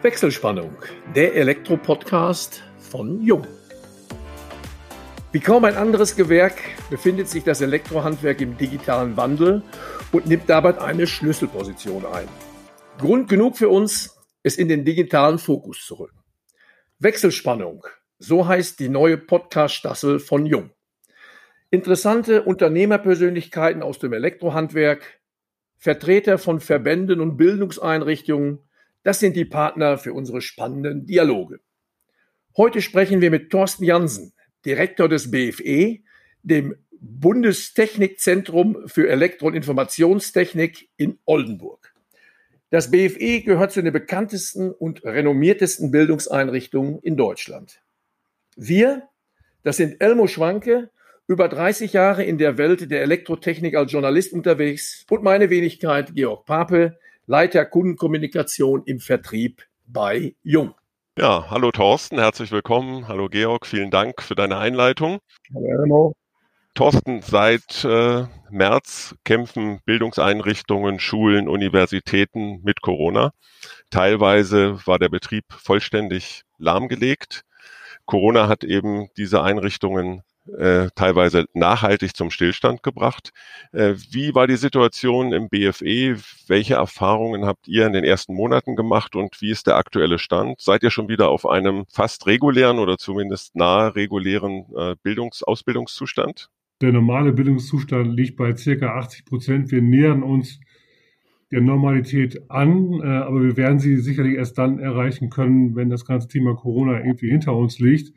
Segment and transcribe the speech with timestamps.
[0.00, 0.76] Wechselspannung,
[1.16, 3.44] der Elektro-Podcast von Jung.
[5.32, 6.54] Wie kaum ein anderes Gewerk
[6.88, 9.64] befindet sich das Elektrohandwerk im digitalen Wandel
[10.12, 12.28] und nimmt dabei eine Schlüsselposition ein.
[12.98, 16.20] Grund genug für uns, es in den digitalen Fokus zu rücken.
[17.00, 17.84] Wechselspannung,
[18.20, 20.70] so heißt die neue Podcast-Staffel von Jung.
[21.70, 25.18] Interessante Unternehmerpersönlichkeiten aus dem Elektrohandwerk,
[25.76, 28.60] Vertreter von Verbänden und Bildungseinrichtungen,
[29.02, 31.60] das sind die Partner für unsere spannenden Dialoge.
[32.56, 34.32] Heute sprechen wir mit Thorsten Jansen,
[34.64, 35.98] Direktor des BFE,
[36.42, 41.94] dem Bundestechnikzentrum für Elektro- und Informationstechnik in Oldenburg.
[42.70, 47.80] Das BFE gehört zu den bekanntesten und renommiertesten Bildungseinrichtungen in Deutschland.
[48.56, 49.08] Wir,
[49.62, 50.90] das sind Elmo Schwanke,
[51.28, 56.44] über 30 Jahre in der Welt der Elektrotechnik als Journalist unterwegs und meine Wenigkeit Georg
[56.46, 56.98] Pape,
[57.30, 60.74] Leiter Kundenkommunikation im Vertrieb bei Jung.
[61.18, 63.06] Ja, hallo Thorsten, herzlich willkommen.
[63.06, 65.18] Hallo Georg, vielen Dank für deine Einleitung.
[65.54, 66.14] Hallo.
[66.72, 73.32] Thorsten, seit äh, März kämpfen Bildungseinrichtungen, Schulen, Universitäten mit Corona.
[73.90, 77.42] Teilweise war der Betrieb vollständig lahmgelegt.
[78.06, 80.22] Corona hat eben diese Einrichtungen
[80.56, 83.30] äh, teilweise nachhaltig zum Stillstand gebracht.
[83.72, 86.16] Äh, wie war die Situation im BFE?
[86.46, 90.60] Welche Erfahrungen habt ihr in den ersten Monaten gemacht und wie ist der aktuelle Stand?
[90.60, 96.48] Seid ihr schon wieder auf einem fast regulären oder zumindest nahe regulären äh, Bildungs Ausbildungszustand?
[96.80, 99.70] Der normale Bildungszustand liegt bei circa 80 Prozent.
[99.70, 100.60] Wir nähern uns
[101.50, 106.04] der Normalität an, äh, aber wir werden sie sicherlich erst dann erreichen können, wenn das
[106.04, 108.12] ganze Thema Corona irgendwie hinter uns liegt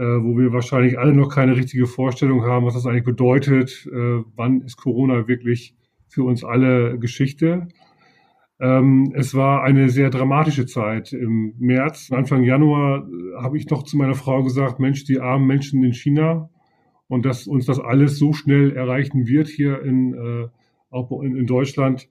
[0.00, 3.86] wo wir wahrscheinlich alle noch keine richtige Vorstellung haben, was das eigentlich bedeutet.
[3.86, 5.76] Äh, wann ist Corona wirklich
[6.08, 7.68] für uns alle Geschichte?
[8.60, 11.12] Ähm, es war eine sehr dramatische Zeit.
[11.12, 15.46] Im März, Anfang Januar, äh, habe ich noch zu meiner Frau gesagt, Mensch, die armen
[15.46, 16.50] Menschen in China
[17.08, 20.48] und dass uns das alles so schnell erreichen wird hier in, äh,
[20.90, 22.08] auch in Deutschland,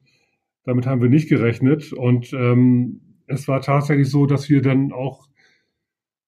[0.66, 1.94] damit haben wir nicht gerechnet.
[1.94, 5.28] Und ähm, es war tatsächlich so, dass wir dann auch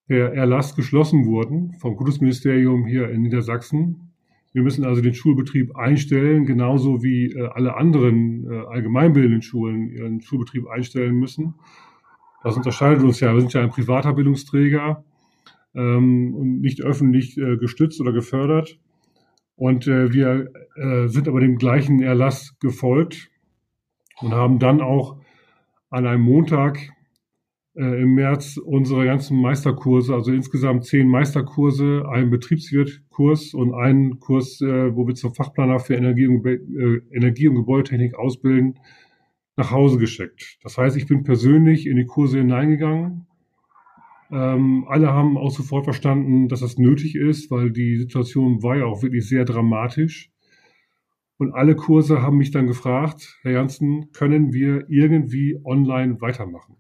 [0.08, 4.12] per Erlass geschlossen wurden vom Kultusministerium hier in Niedersachsen.
[4.54, 10.22] Wir müssen also den Schulbetrieb einstellen, genauso wie äh, alle anderen äh, allgemeinbildenden Schulen ihren
[10.22, 11.56] Schulbetrieb einstellen müssen.
[12.42, 13.34] Das unterscheidet uns ja.
[13.34, 15.04] Wir sind ja ein privater Bildungsträger
[15.74, 18.80] ähm, und nicht öffentlich äh, gestützt oder gefördert.
[19.58, 20.52] Und äh, wir
[21.08, 23.30] sind aber dem gleichen Erlass gefolgt
[24.20, 25.18] und haben dann auch
[25.90, 26.92] an einem Montag
[27.76, 34.62] äh, im März unsere ganzen Meisterkurse, also insgesamt zehn Meisterkurse, einen Betriebswirtkurs und einen Kurs,
[34.62, 36.58] äh, wo wir zum Fachplaner für Energie und, äh,
[37.12, 38.80] Energie und Gebäudetechnik ausbilden,
[39.58, 40.58] nach Hause geschickt.
[40.64, 43.28] Das heißt, ich bin persönlich in die Kurse hineingegangen.
[44.32, 48.86] Ähm, alle haben auch sofort verstanden, dass das nötig ist, weil die Situation war ja
[48.86, 50.32] auch wirklich sehr dramatisch.
[51.38, 56.78] Und alle Kurse haben mich dann gefragt, Herr Janssen, können wir irgendwie online weitermachen?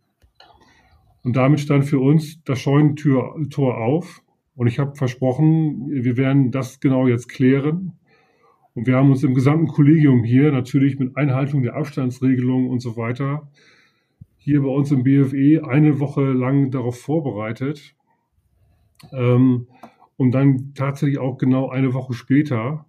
[1.25, 4.21] Und damit stand für uns das Scheunentor auf.
[4.55, 7.93] Und ich habe versprochen, wir werden das genau jetzt klären.
[8.75, 12.95] Und wir haben uns im gesamten Kollegium hier natürlich mit Einhaltung der Abstandsregelungen und so
[12.95, 13.49] weiter
[14.37, 17.95] hier bei uns im BFE eine Woche lang darauf vorbereitet,
[19.11, 19.65] ähm,
[20.17, 22.85] um dann tatsächlich auch genau eine Woche später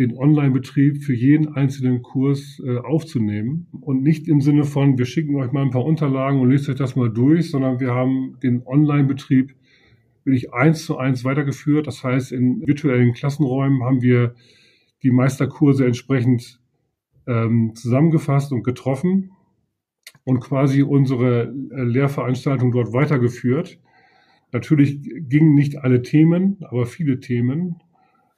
[0.00, 5.36] den Online-Betrieb für jeden einzelnen Kurs äh, aufzunehmen und nicht im Sinne von, wir schicken
[5.36, 8.66] euch mal ein paar Unterlagen und lest euch das mal durch, sondern wir haben den
[8.66, 9.54] Online-Betrieb
[10.24, 11.86] wirklich eins zu eins weitergeführt.
[11.86, 14.34] Das heißt, in virtuellen Klassenräumen haben wir
[15.02, 16.62] die Meisterkurse entsprechend
[17.26, 19.32] ähm, zusammengefasst und getroffen
[20.24, 23.78] und quasi unsere äh, Lehrveranstaltung dort weitergeführt.
[24.50, 27.76] Natürlich gingen nicht alle Themen, aber viele Themen.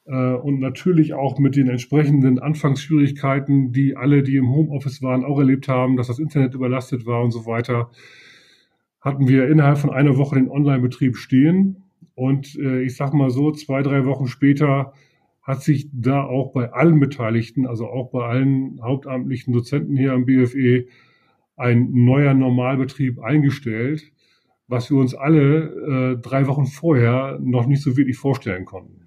[0.04, 5.38] Äh, und natürlich auch mit den entsprechenden Anfangsschwierigkeiten, die alle, die im Homeoffice waren, auch
[5.38, 7.90] erlebt haben, dass das Internet überlastet war und so weiter,
[9.00, 11.84] hatten wir innerhalb von einer Woche den Online-Betrieb stehen.
[12.14, 14.92] Und äh, ich sage mal so, zwei, drei Wochen später
[15.42, 20.24] hat sich da auch bei allen Beteiligten, also auch bei allen hauptamtlichen Dozenten hier am
[20.24, 20.86] BFE,
[21.56, 24.12] ein neuer Normalbetrieb eingestellt,
[24.68, 29.02] was wir uns alle äh, drei Wochen vorher noch nicht so wirklich vorstellen konnten.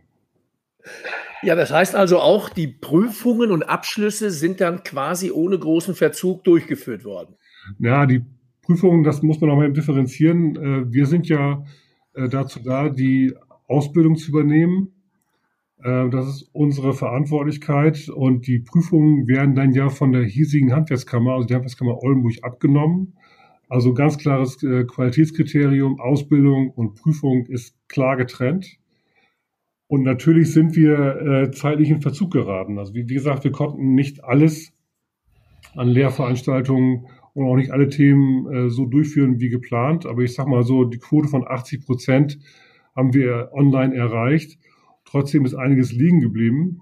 [1.42, 6.44] Ja, das heißt also auch, die Prüfungen und Abschlüsse sind dann quasi ohne großen Verzug
[6.44, 7.36] durchgeführt worden.
[7.80, 8.24] Ja, die
[8.62, 10.56] Prüfungen, das muss man auch mal differenzieren.
[10.56, 11.64] Äh, wir sind ja
[12.14, 13.34] äh, dazu da, die
[13.68, 14.92] Ausbildung zu übernehmen.
[15.84, 21.34] Äh, das ist unsere Verantwortlichkeit und die Prüfungen werden dann ja von der hiesigen Handwerkskammer,
[21.34, 23.14] also der Handwerkskammer Oldenburg, abgenommen.
[23.68, 28.78] Also ganz klares Qualitätskriterium, Ausbildung und Prüfung ist klar getrennt.
[29.88, 32.80] Und natürlich sind wir äh, zeitlich in Verzug geraten.
[32.80, 34.74] Also wie, wie gesagt, wir konnten nicht alles
[35.76, 40.06] an Lehrveranstaltungen und auch nicht alle Themen äh, so durchführen wie geplant.
[40.06, 42.40] Aber ich sage mal so, die Quote von 80 Prozent
[42.96, 44.58] haben wir online erreicht.
[45.04, 46.82] Trotzdem ist einiges liegen geblieben.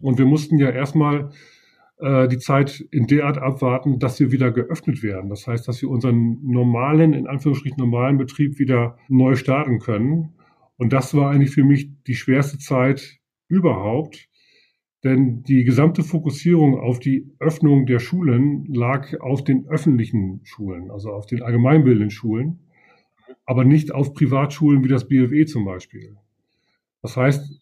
[0.00, 1.30] Und wir mussten ja erstmal
[1.98, 5.28] äh, die Zeit in der Art abwarten, dass wir wieder geöffnet werden.
[5.28, 10.32] Das heißt, dass wir unseren normalen, in Anführungsstrichen normalen Betrieb wieder neu starten können.
[10.80, 13.18] Und das war eigentlich für mich die schwerste Zeit
[13.48, 14.30] überhaupt,
[15.04, 21.10] denn die gesamte Fokussierung auf die Öffnung der Schulen lag auf den öffentlichen Schulen, also
[21.10, 22.60] auf den allgemeinbildenden Schulen,
[23.44, 26.16] aber nicht auf Privatschulen wie das BFE zum Beispiel.
[27.02, 27.60] Das heißt,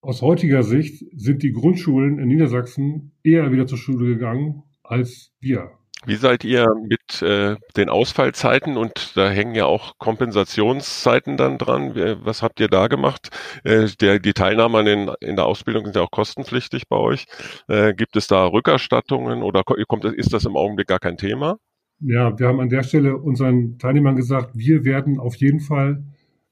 [0.00, 5.75] aus heutiger Sicht sind die Grundschulen in Niedersachsen eher wieder zur Schule gegangen als wir.
[6.06, 11.94] Wie seid ihr mit äh, den Ausfallzeiten und da hängen ja auch Kompensationszeiten dann dran?
[12.22, 13.30] Was habt ihr da gemacht?
[13.64, 14.86] Äh, der, die Teilnahme an
[15.20, 17.26] in der Ausbildung sind ja auch kostenpflichtig bei euch.
[17.68, 21.58] Äh, gibt es da Rückerstattungen oder kommt, ist das im Augenblick gar kein Thema?
[22.00, 26.04] Ja, wir haben an der Stelle unseren Teilnehmern gesagt, wir werden auf jeden Fall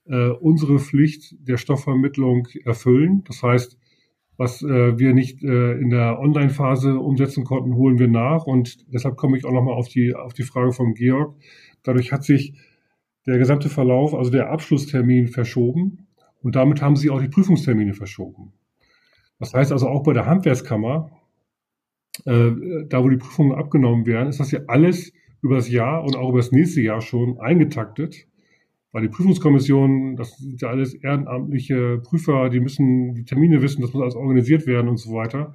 [0.07, 3.23] äh, unsere Pflicht der Stoffvermittlung erfüllen.
[3.27, 3.79] Das heißt,
[4.37, 8.47] was äh, wir nicht äh, in der Online-Phase umsetzen konnten, holen wir nach.
[8.47, 11.37] Und deshalb komme ich auch nochmal auf die, auf die Frage von Georg.
[11.83, 12.55] Dadurch hat sich
[13.27, 16.07] der gesamte Verlauf, also der Abschlusstermin verschoben.
[16.43, 18.53] Und damit haben sie auch die Prüfungstermine verschoben.
[19.39, 21.11] Das heißt also auch bei der Handwerkskammer,
[22.25, 22.51] äh,
[22.89, 26.31] da wo die Prüfungen abgenommen werden, ist das ja alles über das Jahr und auch
[26.31, 28.27] über das nächste Jahr schon eingetaktet
[28.95, 33.93] weil die Prüfungskommission, das sind ja alles ehrenamtliche Prüfer, die müssen die Termine wissen, das
[33.93, 35.53] muss alles organisiert werden und so weiter.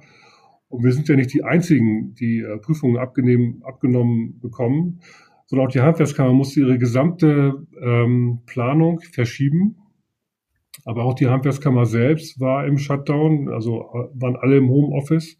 [0.68, 5.00] Und wir sind ja nicht die Einzigen, die äh, Prüfungen abgenehm, abgenommen bekommen,
[5.46, 9.76] sondern auch die Handwerkskammer musste ihre gesamte ähm, Planung verschieben.
[10.84, 15.38] Aber auch die Handwerkskammer selbst war im Shutdown, also äh, waren alle im Homeoffice.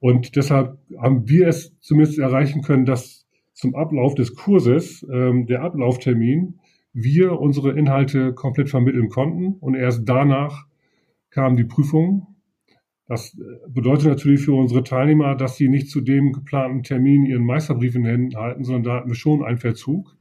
[0.00, 5.62] Und deshalb haben wir es zumindest erreichen können, dass zum Ablauf des Kurses ähm, der
[5.62, 6.60] Ablauftermin
[6.98, 10.64] wir unsere Inhalte komplett vermitteln konnten und erst danach
[11.28, 12.28] kam die Prüfung.
[13.06, 13.36] Das
[13.68, 18.04] bedeutet natürlich für unsere Teilnehmer, dass sie nicht zu dem geplanten Termin ihren Meisterbrief in
[18.04, 20.16] den Händen halten, sondern da hatten wir schon einen Verzug,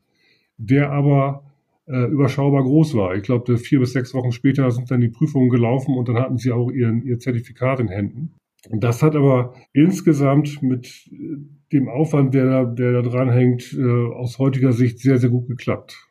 [0.58, 1.46] der aber
[1.88, 3.16] äh, überschaubar groß war.
[3.16, 6.38] Ich glaube, vier bis sechs Wochen später sind dann die Prüfungen gelaufen und dann hatten
[6.38, 8.36] sie auch ihren, ihr Zertifikat in Händen.
[8.70, 11.10] Und das hat aber insgesamt mit
[11.72, 16.05] dem Aufwand, der da, der da dranhängt, äh, aus heutiger Sicht sehr, sehr gut geklappt.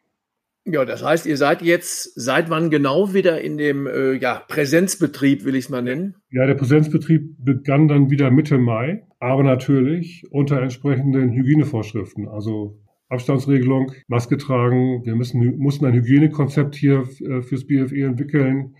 [0.67, 5.45] Ja, das heißt, ihr seid jetzt seit wann genau wieder in dem äh, ja, Präsenzbetrieb,
[5.45, 6.15] will ich es mal nennen?
[6.31, 12.29] Ja, der Präsenzbetrieb begann dann wieder Mitte Mai, aber natürlich unter entsprechenden Hygienevorschriften.
[12.29, 12.79] Also
[13.11, 15.05] Abstandsregelung, Maske tragen.
[15.05, 18.75] Wir müssen, mussten ein Hygienekonzept hier äh, fürs BFE entwickeln.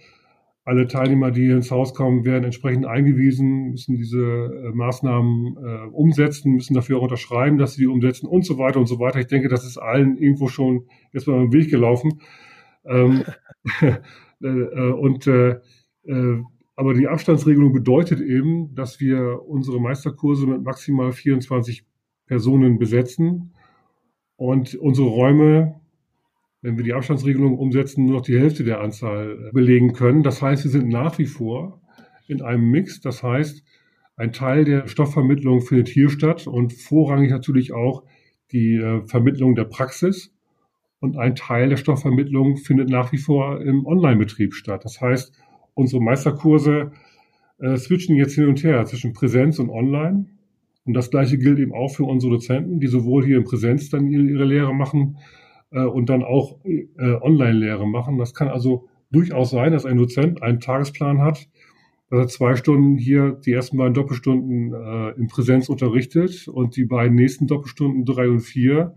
[0.67, 6.55] Alle Teilnehmer, die ins Haus kommen, werden entsprechend eingewiesen, müssen diese äh, Maßnahmen äh, umsetzen,
[6.55, 9.21] müssen dafür auch unterschreiben, dass sie die umsetzen und so weiter und so weiter.
[9.21, 12.21] Ich denke, das ist allen irgendwo schon jetzt mal im Weg gelaufen.
[12.87, 13.25] Ähm,
[13.83, 15.61] äh, äh, und äh,
[16.07, 16.43] äh,
[16.77, 21.87] aber die Abstandsregelung bedeutet eben, dass wir unsere Meisterkurse mit maximal 24
[22.27, 23.55] Personen besetzen
[24.37, 25.81] und unsere Räume
[26.65, 30.23] wenn wir die Abstandsregelung umsetzen, nur noch die Hälfte der Anzahl äh, belegen können.
[30.23, 31.83] Das heißt, wir sind nach wie vor
[32.27, 33.03] in einem Mix.
[33.03, 33.63] Das heißt,
[34.17, 38.05] ein Teil der Stoffvermittlung findet hier statt und vorrangig natürlich auch
[38.51, 40.35] die äh, Vermittlung der Praxis.
[41.01, 44.87] Und ein Teil der Stoffvermittlung findet nach wie vor im Online-Betrieb statt.
[44.87, 45.35] Das heißt,
[45.75, 46.93] unsere Meisterkurse
[47.59, 50.25] äh, switchen jetzt hin und her zwischen Präsenz und Online.
[50.87, 54.07] Und das Gleiche gilt eben auch für unsere Dozenten, die sowohl hier in Präsenz dann
[54.09, 55.19] ihre, Lehre machen,
[55.81, 58.19] und dann auch äh, Online-Lehre machen.
[58.19, 61.49] Das kann also durchaus sein, dass ein Dozent einen Tagesplan hat,
[62.11, 66.85] dass er zwei Stunden hier die ersten beiden Doppelstunden äh, in Präsenz unterrichtet und die
[66.85, 68.95] beiden nächsten Doppelstunden drei und vier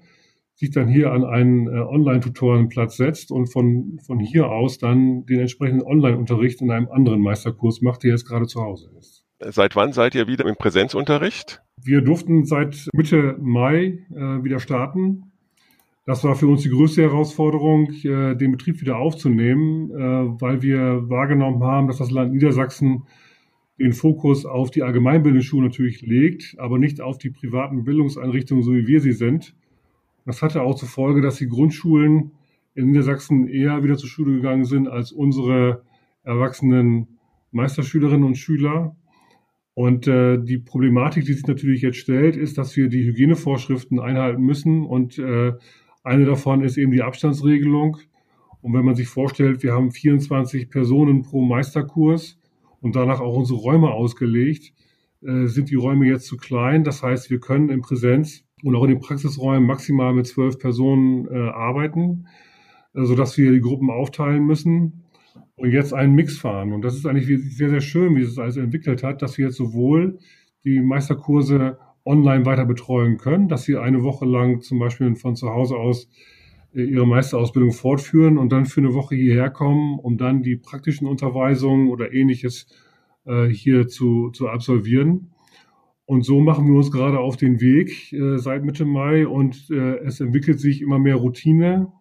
[0.57, 5.39] sich dann hier an einen äh, Online-Tutorenplatz setzt und von, von hier aus dann den
[5.39, 9.23] entsprechenden Online-Unterricht in einem anderen Meisterkurs macht, der jetzt gerade zu Hause ist.
[9.39, 11.61] Seit wann seid ihr wieder im Präsenzunterricht?
[11.79, 15.26] Wir durften seit Mitte Mai äh, wieder starten.
[16.07, 21.09] Das war für uns die größte Herausforderung, äh, den Betrieb wieder aufzunehmen, äh, weil wir
[21.09, 23.03] wahrgenommen haben, dass das Land Niedersachsen
[23.77, 28.73] den Fokus auf die allgemeinbildende Schule natürlich legt, aber nicht auf die privaten Bildungseinrichtungen, so
[28.73, 29.53] wie wir sie sind.
[30.25, 32.31] Das hatte auch zur Folge, dass die Grundschulen
[32.73, 35.83] in Niedersachsen eher wieder zur Schule gegangen sind als unsere
[36.23, 37.17] erwachsenen
[37.51, 38.95] Meisterschülerinnen und Schüler.
[39.73, 44.41] Und äh, die Problematik, die sich natürlich jetzt stellt, ist, dass wir die Hygienevorschriften einhalten
[44.41, 44.85] müssen.
[44.85, 45.51] Und äh,
[46.07, 47.97] eine davon ist eben die Abstandsregelung.
[48.61, 52.39] Und wenn man sich vorstellt, wir haben 24 Personen pro Meisterkurs
[52.81, 54.73] und danach auch unsere Räume ausgelegt,
[55.21, 56.83] äh, sind die Räume jetzt zu klein.
[56.83, 61.27] Das heißt, wir können in Präsenz und auch in den Praxisräumen maximal mit zwölf Personen
[61.27, 62.27] äh, arbeiten,
[62.93, 65.03] äh, sodass wir die Gruppen aufteilen müssen
[65.55, 66.73] und jetzt einen Mix fahren.
[66.73, 69.57] Und das ist eigentlich sehr, sehr schön, wie es alles entwickelt hat, dass wir jetzt
[69.57, 70.19] sowohl
[70.63, 75.49] die Meisterkurse online weiter betreuen können, dass sie eine Woche lang zum Beispiel von zu
[75.49, 76.09] Hause aus
[76.73, 81.07] äh, ihre Meisterausbildung fortführen und dann für eine Woche hierher kommen, um dann die praktischen
[81.07, 82.67] Unterweisungen oder ähnliches
[83.25, 85.31] äh, hier zu, zu absolvieren.
[86.05, 90.21] Und so machen wir uns gerade auf den Weg äh, seit Mitte Mai und es
[90.21, 91.91] entwickelt sich immer mehr Routine,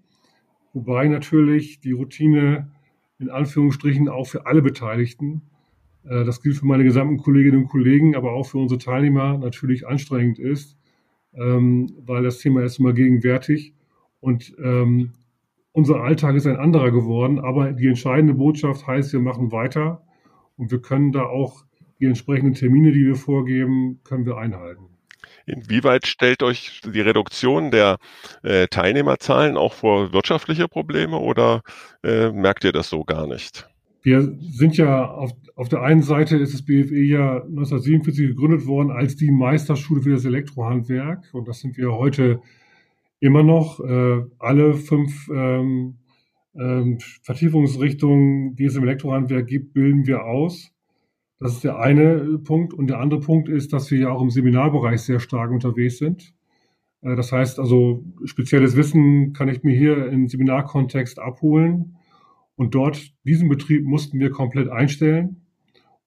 [0.73, 2.71] wobei natürlich die Routine
[3.19, 5.43] in Anführungsstrichen auch für alle Beteiligten,
[6.09, 10.39] das gilt für meine gesamten Kolleginnen und Kollegen, aber auch für unsere Teilnehmer natürlich anstrengend
[10.39, 10.77] ist,
[11.35, 13.75] ähm, weil das Thema ist immer gegenwärtig
[14.21, 15.13] und ähm,
[15.73, 20.03] unser Alltag ist ein anderer geworden, aber die entscheidende Botschaft heißt, wir machen weiter
[20.57, 21.65] und wir können da auch
[22.01, 24.85] die entsprechenden Termine, die wir vorgeben, können wir einhalten.
[25.45, 27.99] Inwieweit stellt euch die Reduktion der
[28.43, 31.63] äh, Teilnehmerzahlen auch vor wirtschaftliche Probleme oder
[32.03, 33.69] äh, merkt ihr das so gar nicht?
[34.07, 38.93] Wir sind ja auf, auf der einen Seite ist das BFE ja 1947 gegründet worden
[38.93, 42.41] als die Meisterschule für das Elektrohandwerk und das sind wir heute
[43.19, 43.81] immer noch.
[43.81, 45.97] Äh, alle fünf ähm,
[46.55, 50.71] ähm, Vertiefungsrichtungen, die es im Elektrohandwerk gibt, bilden wir aus.
[51.41, 52.75] Das ist der eine Punkt.
[52.75, 56.33] Und der andere Punkt ist, dass wir ja auch im Seminarbereich sehr stark unterwegs sind.
[57.03, 61.97] Äh, das heißt also, spezielles Wissen kann ich mir hier im Seminarkontext abholen.
[62.57, 65.43] Und dort, diesen Betrieb mussten wir komplett einstellen.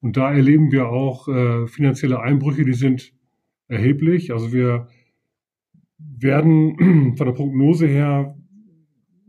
[0.01, 3.13] Und da erleben wir auch äh, finanzielle Einbrüche, die sind
[3.67, 4.31] erheblich.
[4.31, 4.87] Also wir
[5.97, 8.35] werden von der Prognose her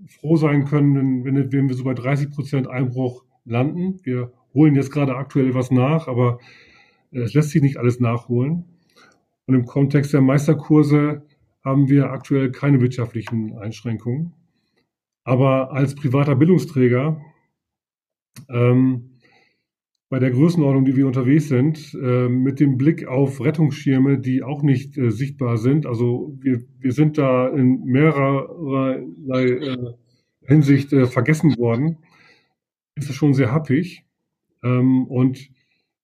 [0.07, 4.01] froh sein können, wenn, wenn wir so bei 30 Prozent Einbruch landen.
[4.03, 6.39] Wir holen jetzt gerade aktuell was nach, aber
[7.13, 8.65] äh, es lässt sich nicht alles nachholen.
[9.47, 11.23] Und im Kontext der Meisterkurse
[11.65, 14.33] haben wir aktuell keine wirtschaftlichen Einschränkungen.
[15.25, 17.21] Aber als privater Bildungsträger,
[18.49, 19.11] ähm,
[20.09, 24.63] bei der Größenordnung, die wir unterwegs sind, äh, mit dem Blick auf Rettungsschirme, die auch
[24.63, 28.99] nicht äh, sichtbar sind, also wir, wir sind da in mehrerer
[29.29, 29.77] äh,
[30.43, 31.99] Hinsicht äh, vergessen worden,
[32.97, 34.05] ist es schon sehr happig.
[34.65, 35.39] Ähm, und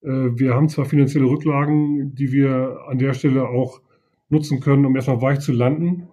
[0.02, 3.80] äh, wir haben zwar finanzielle Rücklagen, die wir an der Stelle auch
[4.28, 6.08] nutzen können, um erstmal weich zu landen,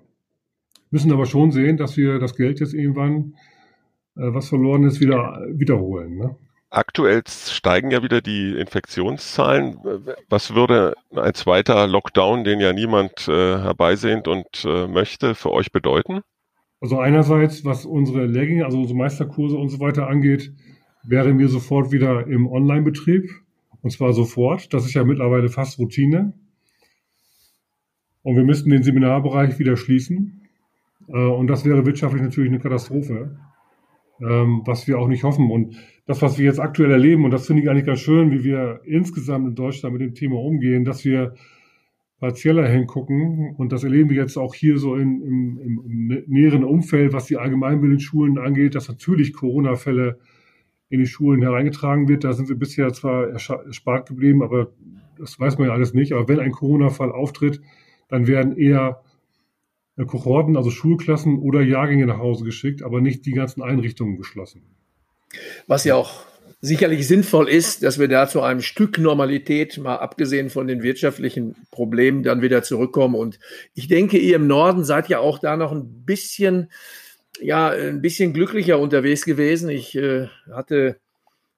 [0.93, 3.33] müssen aber schon sehen, dass wir das Geld jetzt irgendwann,
[4.15, 6.17] äh, was verloren ist, wieder wiederholen.
[6.17, 6.35] Ne?
[6.69, 9.77] Aktuell steigen ja wieder die Infektionszahlen.
[10.29, 15.71] Was würde ein zweiter Lockdown, den ja niemand äh, herbeisehnt und äh, möchte, für euch
[15.71, 16.21] bedeuten?
[16.79, 20.53] Also einerseits, was unsere Lehrgänge, also unsere Meisterkurse und so weiter angeht,
[21.03, 23.31] wären wir sofort wieder im Online-Betrieb.
[23.81, 24.73] Und zwar sofort.
[24.73, 26.33] Das ist ja mittlerweile fast Routine.
[28.21, 30.42] Und wir müssten den Seminarbereich wieder schließen.
[31.07, 33.37] Äh, und das wäre wirtschaftlich natürlich eine Katastrophe,
[34.21, 35.51] ähm, was wir auch nicht hoffen.
[35.51, 38.43] Und das, was wir jetzt aktuell erleben, und das finde ich eigentlich ganz schön, wie
[38.43, 41.33] wir insgesamt in Deutschland mit dem Thema umgehen, dass wir
[42.23, 43.53] partieller hingucken.
[43.57, 47.35] Und das erleben wir jetzt auch hier so in, im, im, näheren Umfeld, was die
[47.35, 50.19] Allgemeinbildungsschulen angeht, dass natürlich Corona-Fälle
[50.89, 52.23] in die Schulen hereingetragen wird.
[52.23, 54.71] Da sind wir bisher zwar erspart geblieben, aber
[55.17, 56.13] das weiß man ja alles nicht.
[56.13, 57.59] Aber wenn ein Corona-Fall auftritt,
[58.07, 59.01] dann werden eher
[59.97, 64.63] Kohorten, also Schulklassen oder Jahrgänge nach Hause geschickt, aber nicht die ganzen Einrichtungen geschlossen.
[65.67, 66.25] Was ja auch
[66.61, 71.55] sicherlich sinnvoll ist, dass wir da zu einem Stück Normalität, mal abgesehen von den wirtschaftlichen
[71.71, 73.15] Problemen, dann wieder zurückkommen.
[73.15, 73.37] Und
[73.73, 76.69] ich denke, ihr im Norden seid ja auch da noch ein bisschen
[77.41, 79.69] ja, ein bisschen glücklicher unterwegs gewesen.
[79.69, 80.97] Ich äh, hatte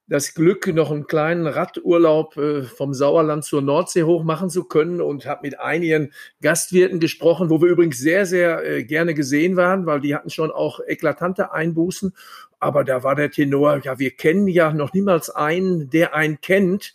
[0.08, 5.02] das Glück, noch einen kleinen Radurlaub äh, vom Sauerland zur Nordsee hoch machen zu können
[5.02, 9.86] und habe mit einigen Gastwirten gesprochen, wo wir übrigens sehr, sehr äh, gerne gesehen waren,
[9.88, 12.14] weil die hatten schon auch eklatante Einbußen.
[12.60, 16.94] Aber da war der Tenor, ja, wir kennen ja noch niemals einen, der einen kennt.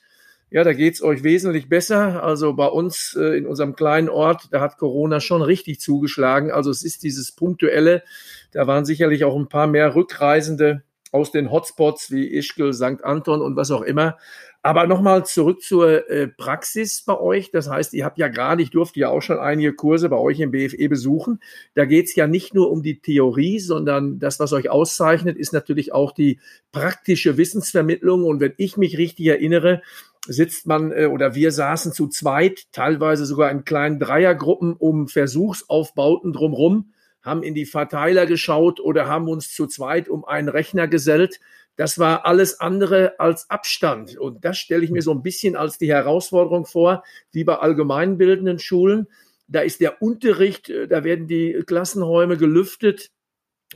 [0.52, 2.22] Ja, da geht's euch wesentlich besser.
[2.22, 6.52] Also bei uns äh, in unserem kleinen Ort, da hat Corona schon richtig zugeschlagen.
[6.52, 8.04] Also es ist dieses punktuelle,
[8.52, 13.04] da waren sicherlich auch ein paar mehr Rückreisende aus den Hotspots wie Ischgl, St.
[13.04, 14.16] Anton und was auch immer.
[14.62, 17.50] Aber nochmal zurück zur äh, Praxis bei euch.
[17.50, 20.38] Das heißt, ihr habt ja gerade, ich durfte ja auch schon einige Kurse bei euch
[20.38, 21.40] im BFE besuchen.
[21.74, 25.54] Da geht es ja nicht nur um die Theorie, sondern das, was euch auszeichnet, ist
[25.54, 26.40] natürlich auch die
[26.72, 28.24] praktische Wissensvermittlung.
[28.24, 29.80] Und wenn ich mich richtig erinnere,
[30.26, 36.34] sitzt man äh, oder wir saßen zu zweit, teilweise sogar in kleinen Dreiergruppen um Versuchsaufbauten
[36.34, 41.40] drumherum, haben in die Verteiler geschaut oder haben uns zu zweit um einen Rechner gesellt.
[41.76, 44.18] Das war alles andere als Abstand.
[44.18, 48.58] Und das stelle ich mir so ein bisschen als die Herausforderung vor, wie bei allgemeinbildenden
[48.58, 49.08] Schulen.
[49.48, 53.10] Da ist der Unterricht, äh, da werden die Klassenräume gelüftet,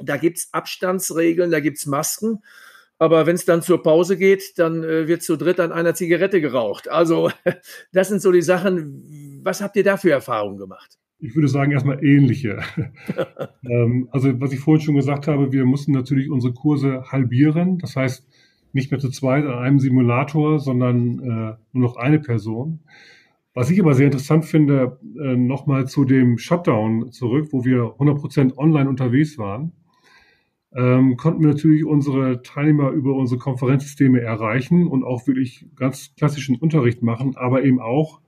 [0.01, 2.43] da gibt's Abstandsregeln, da gibt's Masken.
[2.99, 6.41] Aber wenn es dann zur Pause geht, dann äh, wird zu dritt an einer Zigarette
[6.41, 6.89] geraucht.
[6.89, 7.31] Also
[7.93, 9.41] das sind so die Sachen.
[9.43, 10.99] Was habt ihr da für Erfahrungen gemacht?
[11.19, 12.61] Ich würde sagen, erstmal ähnliche.
[13.69, 17.79] ähm, also, was ich vorhin schon gesagt habe, wir mussten natürlich unsere Kurse halbieren.
[17.79, 18.27] Das heißt,
[18.73, 22.81] nicht mehr zu zweit an einem Simulator, sondern äh, nur noch eine Person.
[23.55, 28.57] Was ich aber sehr interessant finde, äh, nochmal zu dem Shutdown zurück, wo wir 100%
[28.57, 29.73] online unterwegs waren
[30.75, 36.57] ähm, konnten wir natürlich unsere Teilnehmer über unsere Konferenzsysteme erreichen und auch wirklich ganz klassischen
[36.57, 38.21] Unterricht machen, aber eben auch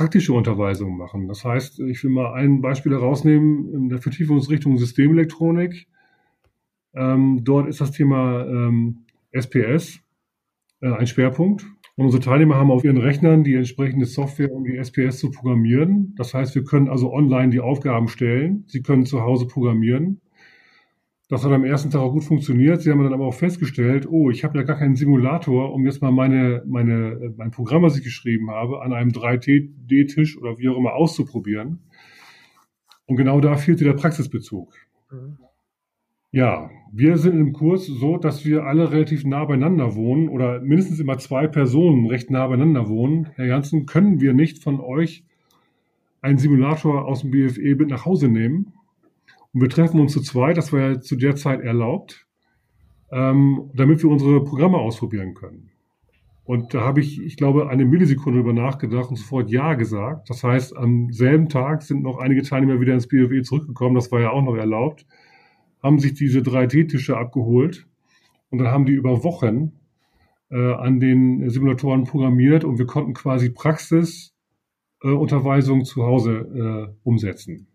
[0.00, 1.28] praktische Unterweisungen machen.
[1.28, 5.88] Das heißt, ich will mal ein Beispiel herausnehmen in der Vertiefungsrichtung Systemelektronik.
[6.94, 10.00] Ähm, dort ist das Thema ähm, SPS
[10.80, 11.66] äh, ein Schwerpunkt.
[11.96, 16.14] Und unsere Teilnehmer haben auf ihren Rechnern die entsprechende Software, um die SPS zu programmieren.
[16.16, 18.64] Das heißt, wir können also online die Aufgaben stellen.
[18.68, 20.22] Sie können zu Hause programmieren.
[21.30, 22.82] Das hat am ersten Tag auch gut funktioniert.
[22.82, 26.02] Sie haben dann aber auch festgestellt, oh, ich habe ja gar keinen Simulator, um jetzt
[26.02, 30.76] mal meine, meine, mein Programm, was ich geschrieben habe, an einem 3D-Tisch oder wie auch
[30.76, 31.78] immer auszuprobieren.
[33.06, 34.74] Und genau da fehlte der Praxisbezug.
[35.12, 35.38] Mhm.
[36.32, 40.98] Ja, wir sind im Kurs so, dass wir alle relativ nah beieinander wohnen oder mindestens
[40.98, 43.28] immer zwei Personen recht nah beieinander wohnen.
[43.36, 45.24] Herr Janssen, können wir nicht von euch
[46.22, 48.72] einen Simulator aus dem BFE mit nach Hause nehmen?
[49.52, 52.26] Und wir treffen uns zu zweit, das war ja zu der Zeit erlaubt,
[53.10, 55.70] ähm, damit wir unsere Programme ausprobieren können.
[56.44, 60.28] Und da habe ich, ich glaube, eine Millisekunde über nachgedacht und sofort Ja gesagt.
[60.30, 64.20] Das heißt, am selben Tag sind noch einige Teilnehmer wieder ins BFE zurückgekommen, das war
[64.20, 65.06] ja auch noch erlaubt,
[65.82, 67.86] haben sich diese 3D-Tische abgeholt
[68.50, 69.72] und dann haben die über Wochen
[70.50, 77.68] äh, an den Simulatoren programmiert und wir konnten quasi Praxisunterweisung äh, zu Hause äh, umsetzen.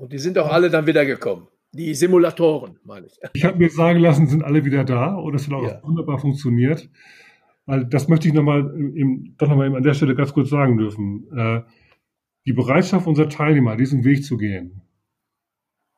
[0.00, 1.46] Und die sind doch alle dann wieder gekommen.
[1.72, 3.18] Die Simulatoren, meine ich.
[3.34, 5.82] Ich habe mir sagen lassen, sind alle wieder da und es hat auch ja.
[5.82, 6.88] wunderbar funktioniert.
[7.66, 8.62] Weil das möchte ich nochmal
[9.36, 11.28] doch nochmal an der Stelle ganz kurz sagen dürfen.
[11.36, 11.60] Äh,
[12.46, 14.80] die Bereitschaft unserer Teilnehmer, diesen Weg zu gehen,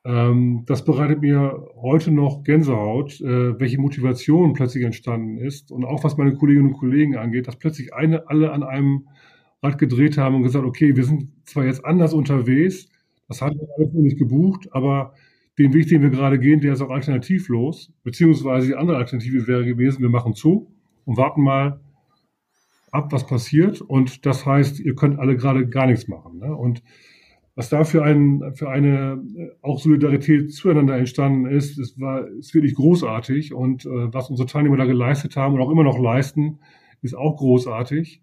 [0.03, 6.03] ähm, das bereitet mir heute noch Gänsehaut, äh, welche Motivation plötzlich entstanden ist und auch
[6.03, 9.07] was meine Kolleginnen und Kollegen angeht, dass plötzlich eine, alle an einem
[9.63, 12.89] Rad gedreht haben und gesagt, okay, wir sind zwar jetzt anders unterwegs,
[13.27, 15.13] das haben wir alles noch nicht gebucht, aber
[15.57, 19.65] den Weg, den wir gerade gehen, der ist auch alternativlos, beziehungsweise die andere Alternative wäre
[19.65, 20.73] gewesen, wir machen zu
[21.05, 21.79] und warten mal
[22.91, 23.81] ab, was passiert.
[23.81, 26.39] Und das heißt, ihr könnt alle gerade gar nichts machen.
[26.39, 26.55] Ne?
[26.55, 26.83] Und
[27.55, 32.53] was da für, ein, für eine äh, auch Solidarität zueinander entstanden ist, ist, war, ist
[32.55, 33.53] wirklich großartig.
[33.53, 36.59] Und äh, was unsere Teilnehmer da geleistet haben und auch immer noch leisten,
[37.01, 38.21] ist auch großartig.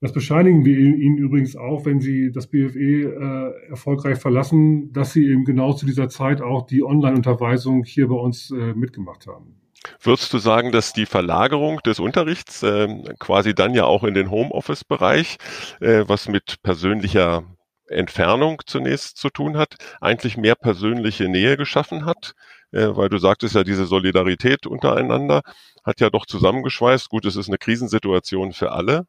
[0.00, 5.26] Das bescheinigen wir Ihnen übrigens auch, wenn Sie das BFE äh, erfolgreich verlassen, dass Sie
[5.26, 9.58] eben genau zu dieser Zeit auch die Online-Unterweisung hier bei uns äh, mitgemacht haben.
[10.00, 14.30] Würdest du sagen, dass die Verlagerung des Unterrichts äh, quasi dann ja auch in den
[14.30, 15.38] Homeoffice-Bereich,
[15.80, 17.44] äh, was mit persönlicher
[17.88, 22.34] Entfernung zunächst zu tun hat, eigentlich mehr persönliche Nähe geschaffen hat?
[22.72, 25.42] Äh, weil du sagtest ja, diese Solidarität untereinander
[25.84, 27.08] hat ja doch zusammengeschweißt.
[27.08, 29.06] Gut, es ist eine Krisensituation für alle,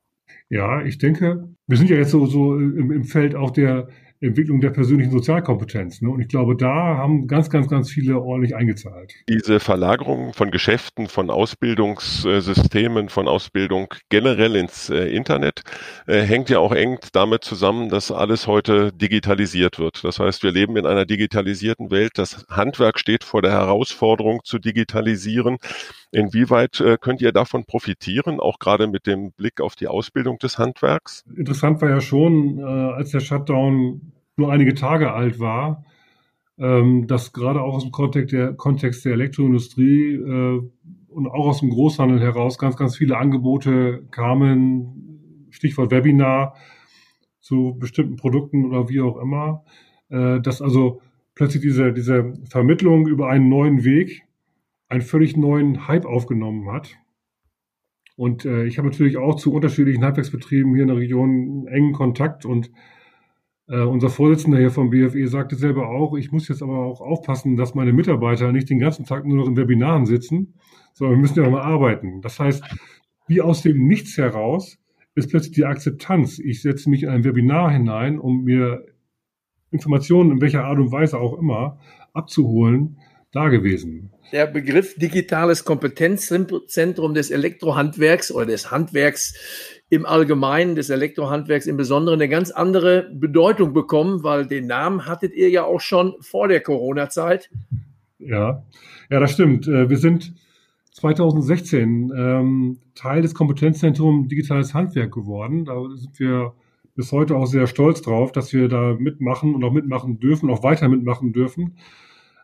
[0.49, 3.88] ja, ich denke, wir sind ja jetzt so, so im, im Feld auch der
[4.19, 6.01] Entwicklung der persönlichen Sozialkompetenz.
[6.01, 6.10] Ne?
[6.10, 9.13] Und ich glaube, da haben ganz, ganz, ganz viele ordentlich eingezahlt.
[9.29, 15.62] Diese Verlagerung von Geschäften, von Ausbildungssystemen, von Ausbildung generell ins äh, Internet
[16.07, 20.03] äh, hängt ja auch eng damit zusammen, dass alles heute digitalisiert wird.
[20.03, 22.13] Das heißt, wir leben in einer digitalisierten Welt.
[22.15, 25.57] Das Handwerk steht vor der Herausforderung zu digitalisieren.
[26.11, 30.57] Inwieweit äh, könnt ihr davon profitieren, auch gerade mit dem Blick auf die Ausbildung des
[30.57, 31.25] Handwerks?
[31.35, 35.83] Interessant war ja schon, äh, als der Shutdown nur einige Tage alt war,
[36.57, 40.61] ähm, dass gerade auch aus dem Kontext der, Kontext der Elektroindustrie äh,
[41.09, 46.55] und auch aus dem Großhandel heraus ganz, ganz viele Angebote kamen, Stichwort Webinar
[47.39, 49.63] zu bestimmten Produkten oder wie auch immer,
[50.09, 51.01] äh, dass also
[51.35, 54.26] plötzlich diese, diese Vermittlung über einen neuen Weg
[54.89, 56.95] einen völlig neuen Hype aufgenommen hat.
[58.15, 62.45] Und äh, ich habe natürlich auch zu unterschiedlichen Handwerksbetrieben hier in der Region engen Kontakt
[62.45, 62.71] und
[63.67, 67.58] äh, unser Vorsitzender hier vom BFE sagte selber auch, ich muss jetzt aber auch aufpassen,
[67.58, 70.56] dass meine Mitarbeiter nicht den ganzen Tag nur noch in Webinaren sitzen,
[70.93, 72.21] sondern wir müssen ja noch mal arbeiten.
[72.21, 72.63] Das heißt,
[73.28, 74.80] wie aus dem Nichts heraus
[75.15, 76.39] ist plötzlich die Akzeptanz.
[76.39, 78.86] Ich setze mich in ein Webinar hinein, um mir
[79.69, 81.80] Informationen in welcher Art und Weise auch immer
[82.13, 83.00] abzuholen,
[83.38, 84.10] da gewesen.
[84.32, 89.36] Der Begriff digitales Kompetenzzentrum des Elektrohandwerks oder des Handwerks
[89.89, 95.34] im Allgemeinen, des Elektrohandwerks im Besonderen eine ganz andere Bedeutung bekommen, weil den Namen hattet
[95.34, 97.50] ihr ja auch schon vor der Corona-Zeit.
[98.19, 98.63] Ja,
[99.10, 99.67] ja, das stimmt.
[99.67, 100.34] Äh, wir sind
[100.93, 105.63] 2016 ähm, Teil des Kompetenzzentrums Digitales Handwerk geworden.
[105.63, 106.54] Da sind wir
[106.95, 110.63] bis heute auch sehr stolz drauf, dass wir da mitmachen und auch mitmachen dürfen, auch
[110.63, 111.78] weiter mitmachen dürfen.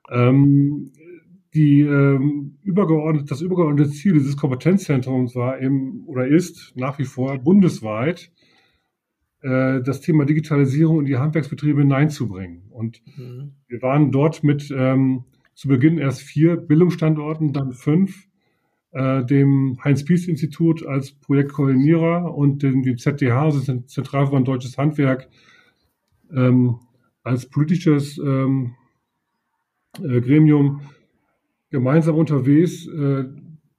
[0.09, 0.91] Ähm,
[1.53, 7.37] die ähm, übergeordnet, das übergeordnete Ziel dieses Kompetenzzentrums war eben oder ist nach wie vor
[7.37, 8.31] bundesweit
[9.41, 12.63] äh, das Thema Digitalisierung in die Handwerksbetriebe hineinzubringen.
[12.71, 13.51] Und mhm.
[13.67, 18.27] wir waren dort mit ähm, zu Beginn erst vier Bildungsstandorten, dann fünf,
[18.91, 25.29] äh, dem Heinz-Pies-Institut als Projektkoordinierer und dem, dem ZDH, also Zentralverband Deutsches Handwerk,
[26.33, 26.79] ähm,
[27.23, 28.73] als politisches ähm,
[30.01, 30.81] äh, Gremium
[31.69, 33.25] gemeinsam unterwegs, äh,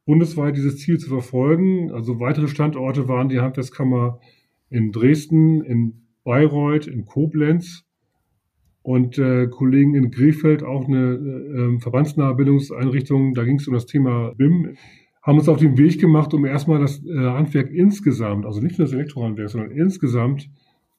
[0.05, 1.91] bundesweit dieses Ziel zu verfolgen.
[1.93, 4.21] Also weitere Standorte waren die Handwerkskammer
[4.69, 7.85] in Dresden, in Bayreuth, in Koblenz
[8.83, 13.35] und äh, Kollegen in Krefeld, auch eine äh, verbandsnahe Bildungseinrichtung.
[13.35, 14.77] Da ging es um das Thema BIM.
[15.23, 18.87] Haben uns auf den Weg gemacht, um erstmal das äh, Handwerk insgesamt, also nicht nur
[18.87, 20.51] das Elektrohandwerk, sondern insgesamt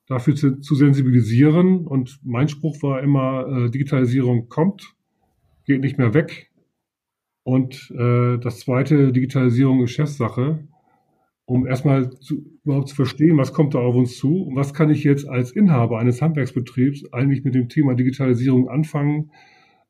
[0.07, 1.85] dafür zu, zu sensibilisieren.
[1.85, 4.94] Und mein Spruch war immer, äh, Digitalisierung kommt,
[5.65, 6.51] geht nicht mehr weg.
[7.43, 10.67] Und äh, das zweite, Digitalisierung ist Chefsache
[11.45, 14.89] um erstmal zu, überhaupt zu verstehen, was kommt da auf uns zu und was kann
[14.89, 19.31] ich jetzt als Inhaber eines Handwerksbetriebs eigentlich mit dem Thema Digitalisierung anfangen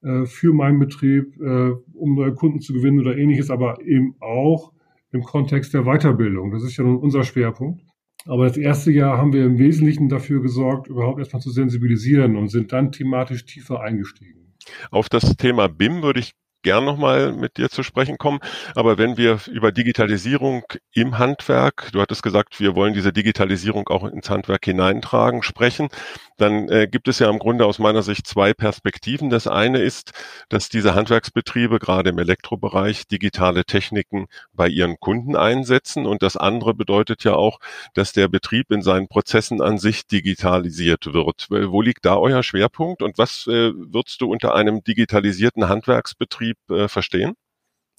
[0.01, 4.73] äh, für meinen Betrieb, äh, um neue Kunden zu gewinnen oder ähnliches, aber eben auch
[5.11, 6.51] im Kontext der Weiterbildung.
[6.51, 7.81] Das ist ja nun unser Schwerpunkt.
[8.25, 12.49] Aber das erste Jahr haben wir im Wesentlichen dafür gesorgt, überhaupt erstmal zu sensibilisieren und
[12.49, 14.44] sind dann thematisch tiefer eingestiegen.
[14.91, 16.33] Auf das Thema BIM würde ich
[16.65, 18.39] gern nochmal mit dir zu sprechen kommen.
[18.73, 24.03] Aber wenn wir über Digitalisierung im Handwerk, du hattest gesagt, wir wollen diese Digitalisierung auch
[24.03, 25.89] ins Handwerk hineintragen, sprechen,
[26.37, 29.29] dann äh, gibt es ja im Grunde aus meiner Sicht zwei Perspektiven.
[29.29, 30.11] Das eine ist,
[30.49, 36.05] dass diese Handwerksbetriebe gerade im Elektrobereich digitale Techniken bei ihren Kunden einsetzen.
[36.05, 37.59] Und das andere bedeutet ja auch,
[37.93, 41.47] dass der Betrieb in seinen Prozessen an sich digitalisiert wird.
[41.49, 46.87] Wo liegt da euer Schwerpunkt und was äh, würdest du unter einem digitalisierten Handwerksbetrieb äh,
[46.87, 47.33] verstehen?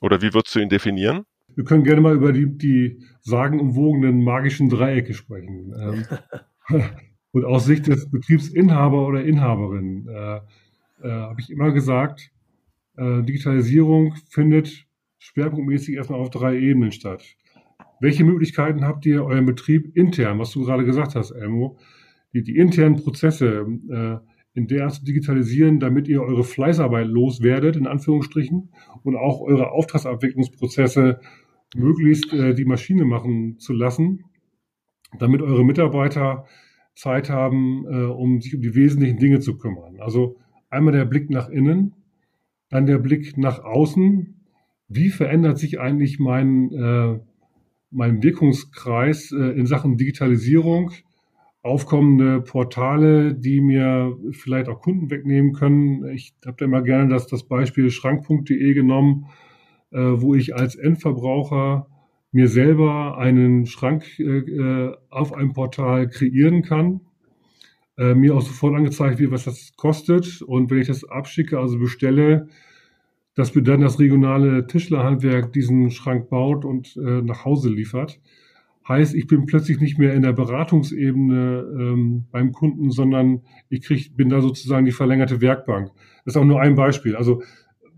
[0.03, 1.25] Oder wie würdest du ihn definieren?
[1.55, 5.73] Wir können gerne mal über die, die sagenumwogenen magischen Dreiecke sprechen.
[6.71, 6.79] Ähm,
[7.37, 10.41] und aus Sicht des Betriebsinhaber oder Inhaberin äh, äh,
[11.03, 12.31] habe ich immer gesagt,
[12.97, 14.87] äh, Digitalisierung findet
[15.19, 17.23] schwerpunktmäßig erstmal auf drei Ebenen statt.
[18.01, 21.77] Welche Möglichkeiten habt ihr euren Betrieb intern, was du gerade gesagt hast, Elmo,
[22.33, 24.17] die, die internen Prozesse äh,
[24.59, 28.71] in der zu digitalisieren, damit ihr eure Fleißarbeit loswerdet, in Anführungsstrichen,
[29.03, 31.21] und auch eure Auftragsabwicklungsprozesse
[31.75, 34.25] möglichst äh, die Maschine machen zu lassen,
[35.19, 36.47] damit eure Mitarbeiter
[36.97, 40.01] Zeit haben, äh, um sich um die wesentlichen Dinge zu kümmern.
[40.01, 40.39] Also
[40.71, 41.95] einmal der Blick nach innen,
[42.71, 44.35] dann der Blick nach außen.
[44.89, 47.21] Wie verändert sich eigentlich mein, äh,
[47.91, 50.91] mein Wirkungskreis äh, in Sachen Digitalisierung?
[51.67, 56.09] aufkommende Portale, die mir vielleicht auch Kunden wegnehmen können.
[56.11, 59.27] Ich habe da immer gerne das, das Beispiel schrank.de genommen,
[59.91, 61.89] äh, wo ich als Endverbraucher
[62.37, 67.01] mir selber einen Schrank äh, auf einem Portal kreieren kann.
[67.97, 70.43] Äh, mir auch sofort angezeigt wird, was das kostet.
[70.43, 72.49] Und wenn ich das abschicke, also bestelle,
[73.37, 78.21] dass mir dann das regionale Tischlerhandwerk diesen Schrank baut und äh, nach Hause liefert.
[78.87, 84.15] Heißt, ich bin plötzlich nicht mehr in der Beratungsebene ähm, beim Kunden, sondern ich krieg,
[84.15, 85.91] bin da sozusagen die verlängerte Werkbank.
[86.27, 87.17] Das ist auch nur ein Beispiel.
[87.17, 87.43] Also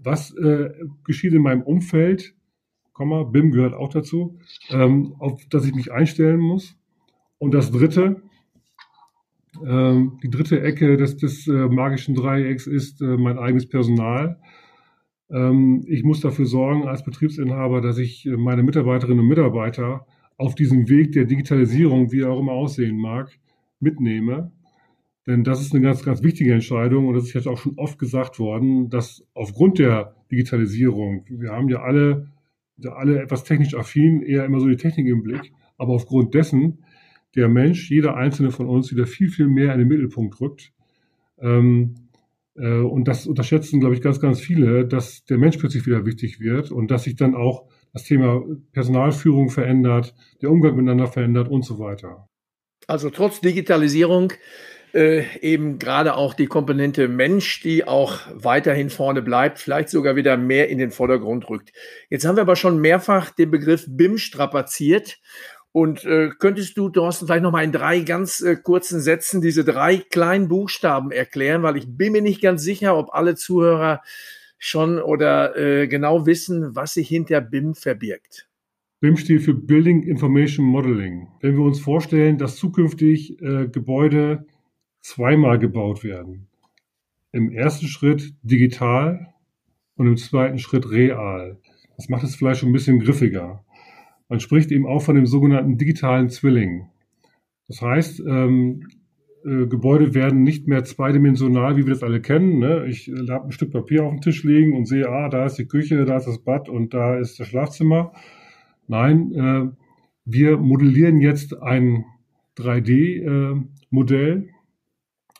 [0.01, 0.71] was äh,
[1.03, 2.37] geschieht in meinem Umfeld,
[2.99, 4.39] BIM gehört auch dazu,
[4.71, 6.77] ähm, auf das ich mich einstellen muss.
[7.39, 8.23] Und das dritte,
[9.67, 14.39] ähm, die dritte Ecke des, des äh, magischen Dreiecks ist äh, mein eigenes Personal.
[15.31, 20.07] Ähm, ich muss dafür sorgen als Betriebsinhaber, dass ich äh, meine Mitarbeiterinnen und Mitarbeiter
[20.37, 23.39] auf diesem Weg der Digitalisierung, wie er auch immer aussehen mag,
[23.81, 24.53] mitnehme.
[25.27, 27.99] Denn das ist eine ganz, ganz wichtige Entscheidung und das ist jetzt auch schon oft
[27.99, 32.31] gesagt worden, dass aufgrund der Digitalisierung, wir haben ja alle,
[32.85, 36.85] alle etwas technisch affin, eher immer so die Technik im Blick, aber aufgrund dessen
[37.35, 40.73] der Mensch, jeder einzelne von uns, wieder viel, viel mehr in den Mittelpunkt rückt.
[41.41, 41.95] Ähm,
[42.57, 46.41] äh, und das unterschätzen, glaube ich, ganz, ganz viele, dass der Mensch plötzlich wieder wichtig
[46.41, 51.65] wird und dass sich dann auch das Thema Personalführung verändert, der Umgang miteinander verändert und
[51.65, 52.29] so weiter.
[52.87, 54.33] Also trotz Digitalisierung
[54.95, 60.37] äh, eben gerade auch die Komponente Mensch, die auch weiterhin vorne bleibt, vielleicht sogar wieder
[60.37, 61.73] mehr in den Vordergrund rückt.
[62.11, 65.19] Jetzt haben wir aber schon mehrfach den Begriff BIM strapaziert.
[65.73, 69.99] Und äh, könntest du, Thorsten, vielleicht nochmal in drei ganz äh, kurzen Sätzen diese drei
[69.99, 74.01] kleinen Buchstaben erklären, weil ich bin mir nicht ganz sicher, ob alle Zuhörer
[74.59, 78.49] schon oder äh, genau wissen, was sich hinter BIM verbirgt.
[79.01, 81.29] BIM steht für Building Information Modeling.
[81.41, 84.47] Wenn wir uns vorstellen, dass zukünftig äh, Gebäude
[85.09, 86.49] zweimal gebaut werden.
[87.33, 89.33] Im ersten Schritt digital
[89.97, 91.59] und im zweiten Schritt real.
[91.97, 93.65] Das macht es vielleicht schon ein bisschen griffiger.
[94.29, 96.89] Man spricht eben auch von dem sogenannten digitalen Zwilling.
[97.69, 98.87] Das heißt, ähm,
[99.45, 102.59] äh, Gebäude werden nicht mehr zweidimensional, wie wir das alle kennen.
[102.59, 102.87] Ne?
[102.87, 105.57] Ich äh, habe ein Stück Papier auf dem Tisch liegen und sehe, ah, da ist
[105.57, 108.13] die Küche, da ist das Bad und da ist das Schlafzimmer.
[108.87, 109.69] Nein, äh,
[110.27, 112.05] wir modellieren jetzt ein
[112.59, 114.58] 3D-Modell äh,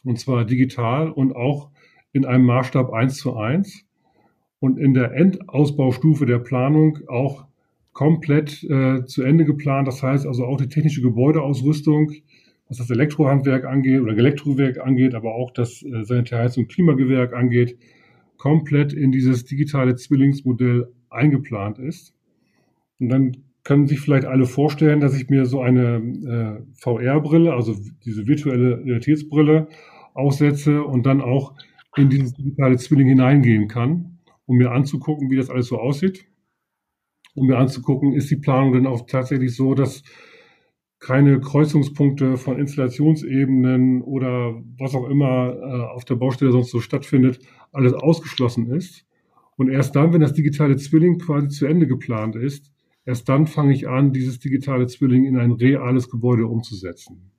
[0.09, 1.71] und zwar digital und auch
[2.13, 3.85] in einem Maßstab 1 zu 1
[4.59, 7.47] und in der Endausbaustufe der Planung auch
[7.93, 9.87] komplett äh, zu Ende geplant.
[9.87, 12.13] Das heißt also auch die technische Gebäudeausrüstung,
[12.69, 17.79] was das Elektrohandwerk angeht oder Elektrowerk angeht, aber auch das äh, Sanitärheits- und Klimagewerk angeht,
[18.39, 22.15] komplett in dieses digitale Zwillingsmodell eingeplant ist.
[22.99, 25.97] Und dann können sich vielleicht alle vorstellen, dass ich mir so eine
[26.57, 29.69] äh, VR-Brille, also diese virtuelle Realitätsbrille,
[30.19, 31.55] aussetze und dann auch
[31.97, 36.27] in dieses digitale Zwilling hineingehen kann, um mir anzugucken, wie das alles so aussieht.
[37.35, 40.03] Um mir anzugucken, ist die Planung denn auch tatsächlich so, dass
[41.01, 47.39] keine Kreuzungspunkte von Installationsebenen oder was auch immer äh, auf der Baustelle sonst so stattfindet,
[47.73, 49.07] alles ausgeschlossen ist.
[49.57, 52.73] Und erst dann, wenn das digitale Zwilling quasi zu Ende geplant ist,
[53.05, 57.31] erst dann fange ich an, dieses digitale Zwilling in ein reales Gebäude umzusetzen.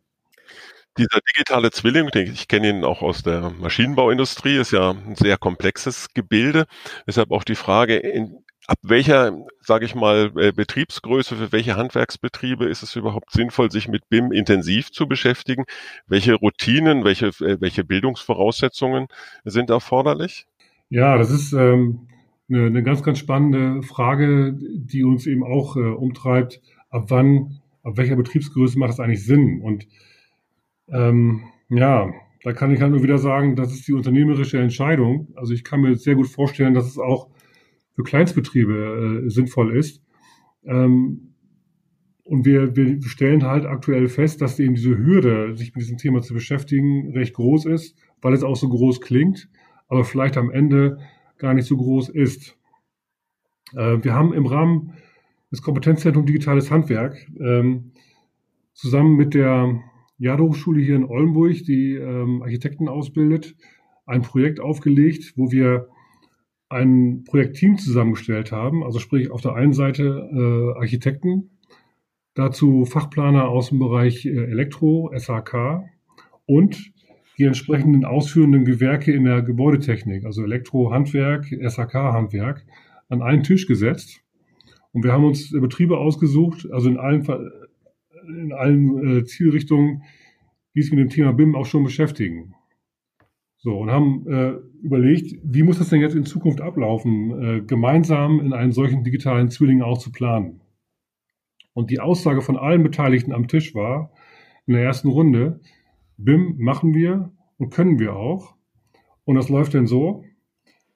[1.00, 6.14] Dieser digitale Zwilling, ich kenne ihn auch aus der Maschinenbauindustrie, ist ja ein sehr komplexes
[6.14, 6.66] Gebilde.
[7.08, 12.66] Deshalb auch die Frage, in, ab welcher, sage ich mal, äh, Betriebsgröße, für welche Handwerksbetriebe
[12.66, 15.64] ist es überhaupt sinnvoll, sich mit BIM intensiv zu beschäftigen?
[16.06, 19.08] Welche Routinen, welche, äh, welche Bildungsvoraussetzungen
[19.46, 20.48] sind erforderlich?
[20.90, 22.10] Ja, das ist ähm,
[22.50, 26.60] eine, eine ganz, ganz spannende Frage, die uns eben auch äh, umtreibt.
[26.90, 29.62] Ab wann, ab welcher Betriebsgröße macht es eigentlich Sinn?
[29.62, 29.88] Und
[30.92, 32.12] ähm, ja,
[32.44, 35.28] da kann ich halt nur wieder sagen, das ist die unternehmerische Entscheidung.
[35.36, 37.30] Also ich kann mir sehr gut vorstellen, dass es auch
[37.94, 40.02] für Kleinstbetriebe äh, sinnvoll ist.
[40.64, 41.34] Ähm,
[42.24, 46.22] und wir, wir stellen halt aktuell fest, dass eben diese Hürde, sich mit diesem Thema
[46.22, 49.50] zu beschäftigen, recht groß ist, weil es auch so groß klingt,
[49.88, 51.00] aber vielleicht am Ende
[51.38, 52.56] gar nicht so groß ist.
[53.74, 54.94] Äh, wir haben im Rahmen
[55.52, 57.92] des Kompetenzzentrums Digitales Handwerk ähm,
[58.74, 59.82] zusammen mit der
[60.20, 63.56] Jade-Hochschule hier in Oldenburg, die ähm, Architekten ausbildet,
[64.06, 65.88] ein Projekt aufgelegt, wo wir
[66.68, 68.84] ein Projektteam zusammengestellt haben.
[68.84, 71.50] Also sprich auf der einen Seite äh, Architekten,
[72.36, 75.86] dazu Fachplaner aus dem Bereich äh, Elektro, SHK
[76.46, 76.92] und
[77.38, 82.66] die entsprechenden ausführenden Gewerke in der Gebäudetechnik, also Elektro-Handwerk, SHK-Handwerk,
[83.08, 84.22] an einen Tisch gesetzt.
[84.92, 87.26] Und wir haben uns Betriebe ausgesucht, also in allen,
[88.30, 90.04] in allen äh, Zielrichtungen,
[90.76, 92.54] die sich mit dem Thema BIM auch schon beschäftigen.
[93.58, 98.40] So, und haben äh, überlegt, wie muss das denn jetzt in Zukunft ablaufen, äh, gemeinsam
[98.40, 100.62] in einen solchen digitalen Zwilling auch zu planen.
[101.74, 104.12] Und die Aussage von allen Beteiligten am Tisch war,
[104.66, 105.60] in der ersten Runde,
[106.18, 108.56] BIM machen wir und können wir auch.
[109.26, 110.24] Und das läuft denn so,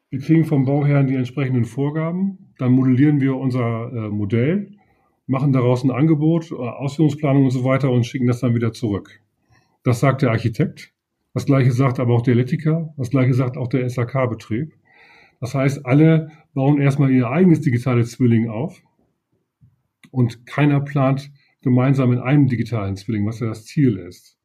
[0.09, 4.72] wir kriegen vom Bauherrn die entsprechenden Vorgaben, dann modellieren wir unser äh, Modell,
[5.27, 9.21] machen daraus ein Angebot, äh, Ausführungsplanung und so weiter und schicken das dann wieder zurück.
[9.83, 10.93] Das sagt der Architekt.
[11.33, 14.73] Das gleiche sagt aber auch der Elektriker, das gleiche sagt auch der SAK-Betrieb.
[15.39, 18.81] Das heißt, alle bauen erstmal ihr eigenes digitales Zwilling auf
[20.11, 21.31] und keiner plant
[21.61, 24.37] gemeinsam in einem digitalen Zwilling, was ja das Ziel ist.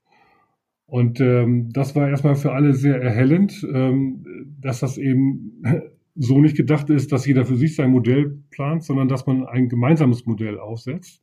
[0.87, 4.25] Und ähm, das war erstmal für alle sehr erhellend, ähm,
[4.59, 5.61] dass das eben
[6.19, 9.69] so nicht gedacht ist, dass jeder für sich sein Modell plant, sondern dass man ein
[9.69, 11.23] gemeinsames Modell aufsetzt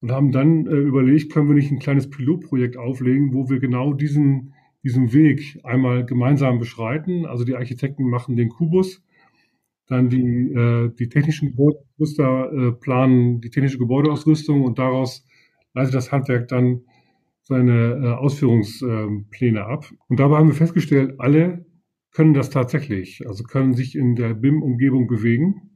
[0.00, 3.92] und haben dann äh, überlegt, können wir nicht ein kleines Pilotprojekt auflegen, wo wir genau
[3.92, 7.26] diesen, diesen Weg einmal gemeinsam beschreiten.
[7.26, 9.02] Also die Architekten machen den Kubus,
[9.86, 15.26] dann die, äh, die technischen Gebäudeausrüster äh, planen die technische Gebäudeausrüstung und daraus
[15.74, 16.80] leitet das Handwerk dann
[17.42, 19.84] seine äh, Ausführungspläne ab.
[20.08, 21.66] Und dabei haben wir festgestellt, alle
[22.12, 25.70] können das tatsächlich, also können sich in der BIM-Umgebung bewegen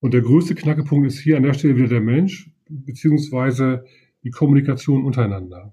[0.00, 3.84] Und der größte Knackepunkt ist hier an der Stelle wieder der Mensch, beziehungsweise
[4.22, 5.72] die Kommunikation untereinander.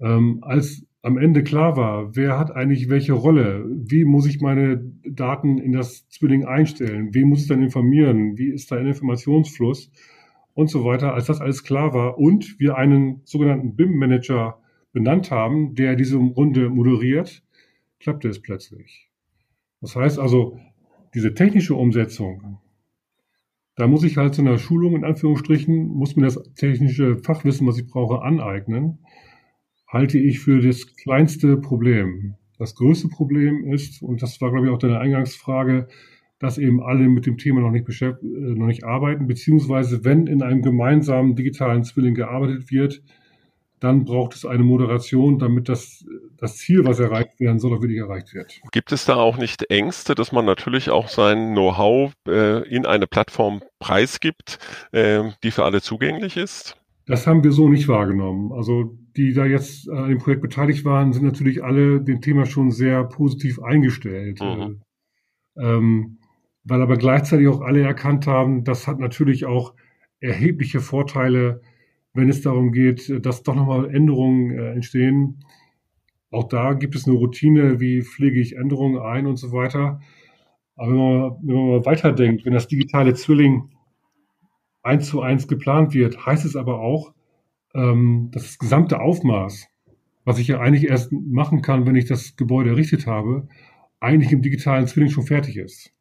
[0.00, 4.84] Ähm, als am Ende klar war, wer hat eigentlich welche Rolle, wie muss ich meine
[5.08, 9.90] Daten in das Zwilling einstellen, wen muss ich dann informieren, wie ist da ein Informationsfluss
[10.54, 14.58] und so weiter, als das alles klar war und wir einen sogenannten BIM-Manager
[14.92, 17.42] benannt haben, der diese Runde moderiert,
[18.00, 19.08] klappte es plötzlich.
[19.80, 20.58] Das heißt also,
[21.14, 22.58] diese technische Umsetzung,
[23.76, 27.78] da muss ich halt zu einer Schulung in Anführungsstrichen, muss mir das technische Fachwissen, was
[27.78, 28.98] ich brauche, aneignen
[29.88, 32.34] halte ich für das kleinste Problem.
[32.58, 35.88] Das größte Problem ist, und das war, glaube ich, auch deine Eingangsfrage,
[36.38, 40.42] dass eben alle mit dem Thema noch nicht, äh, noch nicht arbeiten, beziehungsweise wenn in
[40.42, 43.02] einem gemeinsamen digitalen Zwilling gearbeitet wird,
[43.80, 46.04] dann braucht es eine Moderation, damit das,
[46.36, 48.60] das Ziel, was erreicht werden soll, auch wirklich erreicht wird.
[48.72, 53.06] Gibt es da auch nicht Ängste, dass man natürlich auch sein Know-how äh, in eine
[53.06, 54.58] Plattform preisgibt,
[54.92, 56.76] äh, die für alle zugänglich ist?
[57.06, 58.52] Das haben wir so nicht wahrgenommen.
[58.52, 62.70] Also die da jetzt an dem Projekt beteiligt waren, sind natürlich alle dem Thema schon
[62.70, 64.40] sehr positiv eingestellt.
[64.40, 64.82] Mhm.
[65.58, 66.18] Ähm,
[66.64, 69.74] weil aber gleichzeitig auch alle erkannt haben, das hat natürlich auch
[70.20, 71.62] erhebliche Vorteile,
[72.18, 75.44] wenn es darum geht, dass doch nochmal Änderungen äh, entstehen.
[76.30, 80.00] Auch da gibt es eine Routine, wie pflege ich Änderungen ein und so weiter.
[80.76, 83.70] Aber wenn man, wenn man mal weiterdenkt, wenn das digitale Zwilling
[84.82, 87.14] eins zu eins geplant wird, heißt es aber auch,
[87.74, 89.68] ähm, das gesamte Aufmaß,
[90.24, 93.48] was ich ja eigentlich erst machen kann, wenn ich das Gebäude errichtet habe,
[94.00, 95.92] eigentlich im digitalen Zwilling schon fertig ist.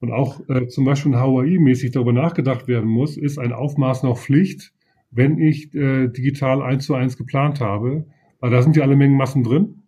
[0.00, 4.72] Und auch äh, zum Beispiel HUI-mäßig darüber nachgedacht werden muss, ist ein Aufmaß noch Pflicht,
[5.12, 8.06] wenn ich äh, digital eins zu eins geplant habe,
[8.40, 9.82] weil da sind ja alle Mengen Massen drin,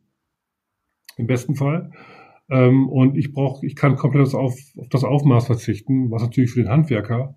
[1.17, 1.91] im besten Fall.
[2.51, 6.63] Ähm, und ich brauche, ich kann komplett auf, auf das Aufmaß verzichten, was natürlich für
[6.63, 7.35] den Handwerker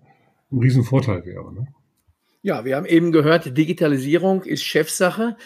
[0.52, 1.52] ein Riesenvorteil wäre.
[1.52, 1.66] Ne?
[2.42, 5.36] Ja, wir haben eben gehört, Digitalisierung ist Chefsache.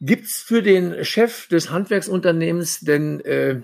[0.00, 3.62] Gibt es für den Chef des Handwerksunternehmens denn äh,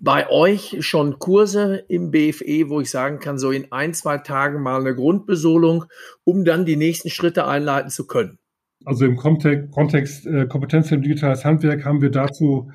[0.00, 4.62] bei euch schon Kurse im BFE, wo ich sagen kann, so in ein, zwei Tagen
[4.62, 5.84] mal eine Grundbesolung,
[6.24, 8.38] um dann die nächsten Schritte einleiten zu können?
[8.84, 12.70] Also im Kontext, äh, Kompetenz im digitales Handwerk haben wir dazu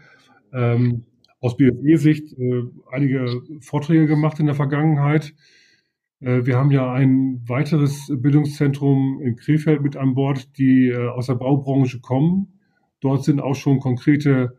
[0.53, 1.05] ähm,
[1.39, 5.33] aus BFE-Sicht äh, einige Vorträge gemacht in der Vergangenheit.
[6.19, 11.25] Äh, wir haben ja ein weiteres Bildungszentrum in Krefeld mit an Bord, die äh, aus
[11.25, 12.59] der Baubranche kommen.
[13.01, 14.57] Dort sind auch schon konkrete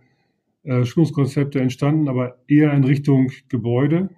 [0.66, 4.11] äh, Schulungskonzepte entstanden, aber eher in Richtung Gebäude.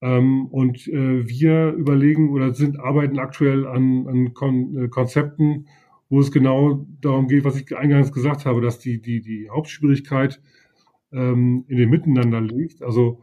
[0.00, 5.66] Ähm, und wir überlegen oder sind arbeiten aktuell an, an Konzepten,
[6.08, 10.40] wo es genau darum geht, was ich eingangs gesagt habe, dass die, die, die Hauptschwierigkeit
[11.12, 12.82] ähm, in dem Miteinander liegt.
[12.82, 13.20] Also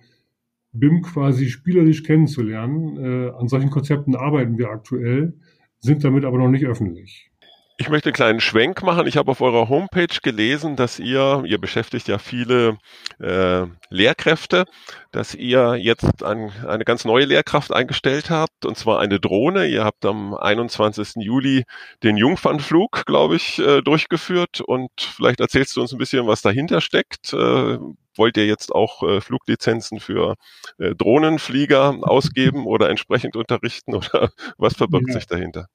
[0.71, 2.97] BIM quasi spielerisch kennenzulernen.
[2.97, 5.33] Äh, an solchen Konzepten arbeiten wir aktuell,
[5.79, 7.31] sind damit aber noch nicht öffentlich.
[7.77, 9.05] Ich möchte einen kleinen Schwenk machen.
[9.05, 12.77] Ich habe auf eurer Homepage gelesen, dass ihr, ihr beschäftigt ja viele
[13.19, 14.63] äh, Lehrkräfte,
[15.11, 19.65] dass ihr jetzt ein, eine ganz neue Lehrkraft eingestellt habt, und zwar eine Drohne.
[19.67, 21.15] Ihr habt am 21.
[21.17, 21.65] Juli
[22.01, 24.61] den Jungfernflug, glaube ich, äh, durchgeführt.
[24.61, 27.33] Und vielleicht erzählst du uns ein bisschen, was dahinter steckt.
[27.33, 27.77] Äh,
[28.15, 30.35] wollt ihr jetzt auch äh, Fluglizenzen für
[30.77, 35.15] äh, Drohnenflieger ausgeben oder entsprechend unterrichten oder was verbirgt ja.
[35.15, 35.67] sich dahinter?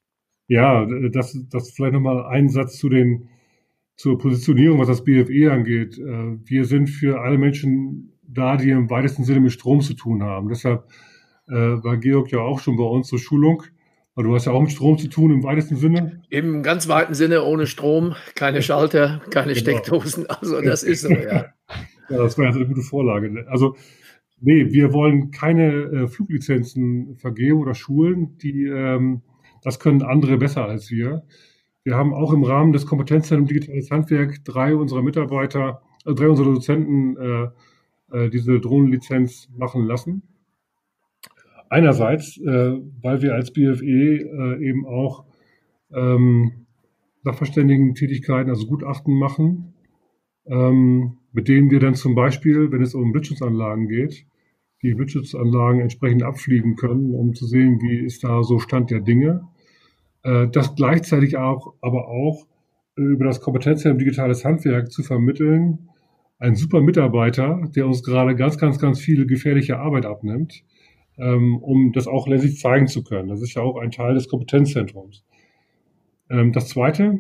[0.51, 3.29] Ja, das, das vielleicht nochmal ein Satz zu den,
[3.95, 5.97] zur Positionierung, was das BFE angeht.
[5.97, 10.25] Äh, wir sind für alle Menschen da, die im weitesten Sinne mit Strom zu tun
[10.25, 10.49] haben.
[10.49, 10.89] Deshalb
[11.47, 13.63] äh, war Georg ja auch schon bei uns zur Schulung.
[14.17, 16.21] Aber du hast ja auch mit Strom zu tun im weitesten Sinne.
[16.31, 19.61] Im ganz weiten Sinne ohne Strom, keine Schalter, keine genau.
[19.61, 20.27] Steckdosen.
[20.29, 21.47] Also das ist so, ja.
[22.11, 23.47] ja, das war ja eine gute Vorlage.
[23.49, 23.77] Also
[24.41, 29.23] nee, wir wollen keine äh, Fluglizenzen vergeben oder schulen, die ähm,
[29.63, 31.23] das können andere besser als wir.
[31.83, 36.53] Wir haben auch im Rahmen des Kompetenzzentrums Digitales Handwerk drei unserer Mitarbeiter, äh, drei unserer
[36.53, 37.49] Dozenten äh,
[38.13, 40.23] äh, diese Drohnenlizenz machen lassen.
[41.69, 45.25] Einerseits, äh, weil wir als BFE äh, eben auch
[45.93, 46.67] ähm,
[47.23, 49.75] Sachverständigen-Tätigkeiten, also Gutachten machen,
[50.47, 54.27] ähm, mit denen wir dann zum Beispiel, wenn es um Blitzschutzanlagen geht,
[54.83, 59.47] die Blitzschutzanlagen entsprechend abfliegen können, um zu sehen, wie ist da so Stand der Dinge.
[60.23, 62.47] Äh, das gleichzeitig auch, aber auch
[62.97, 65.91] äh, über das Kompetenzzentrum Digitales Handwerk zu vermitteln.
[66.39, 70.65] Ein super Mitarbeiter, der uns gerade ganz, ganz, ganz viel gefährliche Arbeit abnimmt,
[71.19, 73.29] ähm, um das auch letztlich zeigen zu können.
[73.29, 75.25] Das ist ja auch ein Teil des Kompetenzzentrums.
[76.31, 77.19] Ähm, das zweite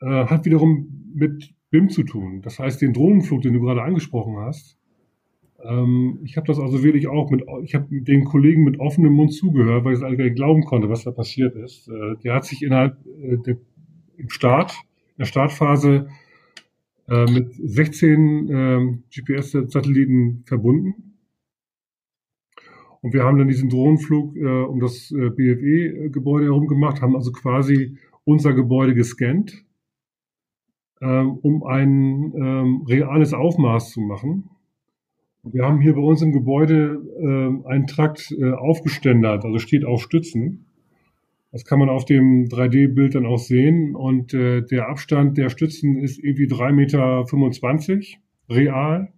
[0.00, 2.42] äh, hat wiederum mit BIM zu tun.
[2.42, 4.78] Das heißt, den Drohnenflug, den du gerade angesprochen hast,
[5.62, 9.32] Ähm, ich habe das also wirklich auch mit, ich habe den Kollegen mit offenem Mund
[9.32, 11.88] zugehört, weil ich es eigentlich gar nicht glauben konnte, was da passiert ist.
[11.88, 13.56] Äh, der hat sich innerhalb äh, der,
[14.16, 14.72] im Start,
[15.16, 16.08] in der Startphase
[17.08, 21.06] äh, mit 16 äh, GPS-Satelliten verbunden.
[23.00, 27.30] Und wir haben dann diesen Drohnenflug äh, um das äh, BFE-Gebäude herum gemacht, haben also
[27.30, 29.64] quasi unser Gebäude gescannt,
[31.00, 34.50] ähm, um ein ähm, reales Aufmaß zu machen.
[35.52, 40.02] Wir haben hier bei uns im Gebäude äh, einen Trakt äh, aufgeständert, also steht auf
[40.02, 40.66] Stützen.
[41.52, 43.94] Das kann man auf dem 3D-Bild dann auch sehen.
[43.94, 48.18] Und äh, der Abstand der Stützen ist irgendwie 3,25 Meter
[48.50, 49.12] real.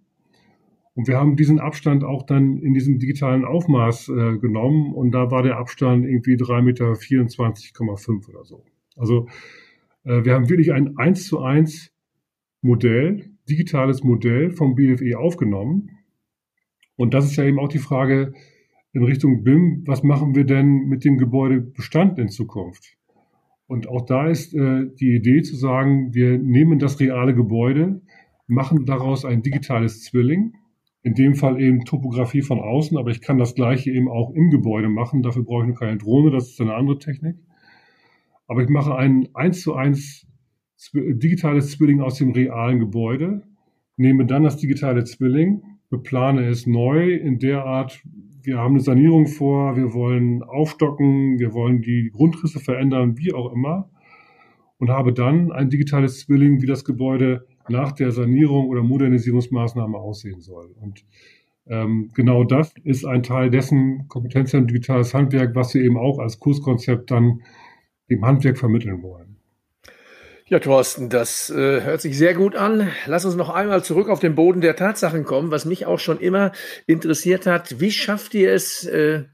[0.93, 4.93] Und wir haben diesen Abstand auch dann in diesem digitalen Aufmaß äh, genommen.
[4.93, 8.63] Und da war der Abstand irgendwie 3,24,5 Meter oder so.
[8.95, 9.27] Also
[10.03, 11.91] äh, wir haben wirklich ein 1 zu 1
[12.61, 15.98] Modell, digitales Modell vom BFE aufgenommen
[16.99, 18.33] und das ist ja eben auch die Frage
[18.91, 22.97] in Richtung BIM, was machen wir denn mit dem Gebäudebestand in Zukunft?
[23.67, 28.01] Und auch da ist äh, die Idee zu sagen, wir nehmen das reale Gebäude,
[28.47, 30.55] machen daraus ein digitales Zwilling,
[31.01, 34.49] in dem Fall eben Topografie von außen, aber ich kann das gleiche eben auch im
[34.49, 35.23] Gebäude machen.
[35.23, 37.37] Dafür brauche ich noch keine Drohne, das ist eine andere Technik.
[38.45, 40.27] Aber ich mache ein eins zu eins
[40.93, 43.43] digitales Zwilling aus dem realen Gebäude,
[43.95, 48.01] nehme dann das digitale Zwilling, beplane es neu in der Art,
[48.43, 53.51] wir haben eine Sanierung vor, wir wollen aufstocken, wir wollen die Grundrisse verändern, wie auch
[53.51, 53.89] immer.
[54.77, 60.39] Und habe dann ein digitales Zwilling, wie das Gebäude nach der Sanierung oder Modernisierungsmaßnahme aussehen
[60.39, 60.73] soll.
[60.79, 61.05] Und
[61.67, 66.39] ähm, genau das ist ein Teil dessen Kompetenzzentrum Digitales Handwerk, was wir eben auch als
[66.39, 67.41] Kurskonzept dann
[68.09, 69.28] dem Handwerk vermitteln wollen.
[70.49, 72.91] Ja, Thorsten, das äh, hört sich sehr gut an.
[73.05, 76.19] Lass uns noch einmal zurück auf den Boden der Tatsachen kommen, was mich auch schon
[76.19, 76.53] immer
[76.87, 77.79] interessiert hat.
[77.79, 79.25] Wie schafft ihr es, äh,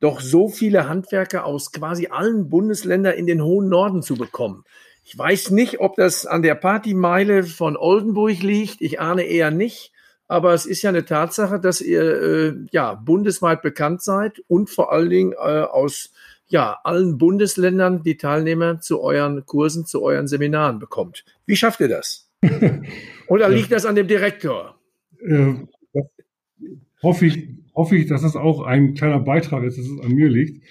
[0.00, 4.64] doch so viele Handwerker aus quasi allen Bundesländern in den hohen Norden zu bekommen?
[5.02, 8.82] Ich weiß nicht, ob das an der Partymeile von Oldenburg liegt.
[8.82, 9.92] Ich ahne eher nicht.
[10.28, 14.92] Aber es ist ja eine Tatsache, dass ihr äh, ja bundesweit bekannt seid und vor
[14.92, 16.12] allen Dingen äh, aus
[16.50, 21.24] ja, allen Bundesländern die Teilnehmer zu euren Kursen, zu euren Seminaren bekommt.
[21.46, 22.30] Wie schafft ihr das?
[23.28, 24.76] Oder liegt das an dem Direktor?
[25.24, 25.54] Äh,
[27.02, 30.28] hoffe, ich, hoffe ich, dass es auch ein kleiner Beitrag ist, dass es an mir
[30.28, 30.64] liegt.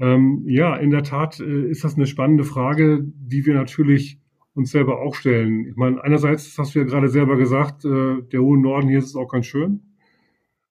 [0.00, 4.18] Ähm, ja, in der Tat äh, ist das eine spannende Frage, die wir natürlich
[4.54, 5.66] uns selber auch stellen.
[5.66, 9.06] Ich meine, einerseits hast du ja gerade selber gesagt, äh, der hohe Norden hier ist
[9.06, 9.82] es auch ganz schön,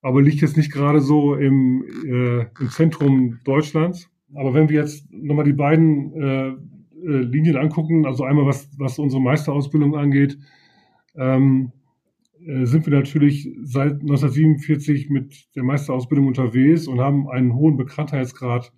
[0.01, 4.09] aber liegt jetzt nicht gerade so im, äh, im Zentrum Deutschlands.
[4.36, 6.55] Aber wenn wir jetzt nochmal die beiden äh, äh,
[7.03, 10.38] Linien angucken, also einmal was, was unsere Meisterausbildung angeht,
[11.15, 11.71] ähm,
[12.45, 18.71] äh, sind wir natürlich seit 1947 mit der Meisterausbildung unterwegs und haben einen hohen Bekanntheitsgrad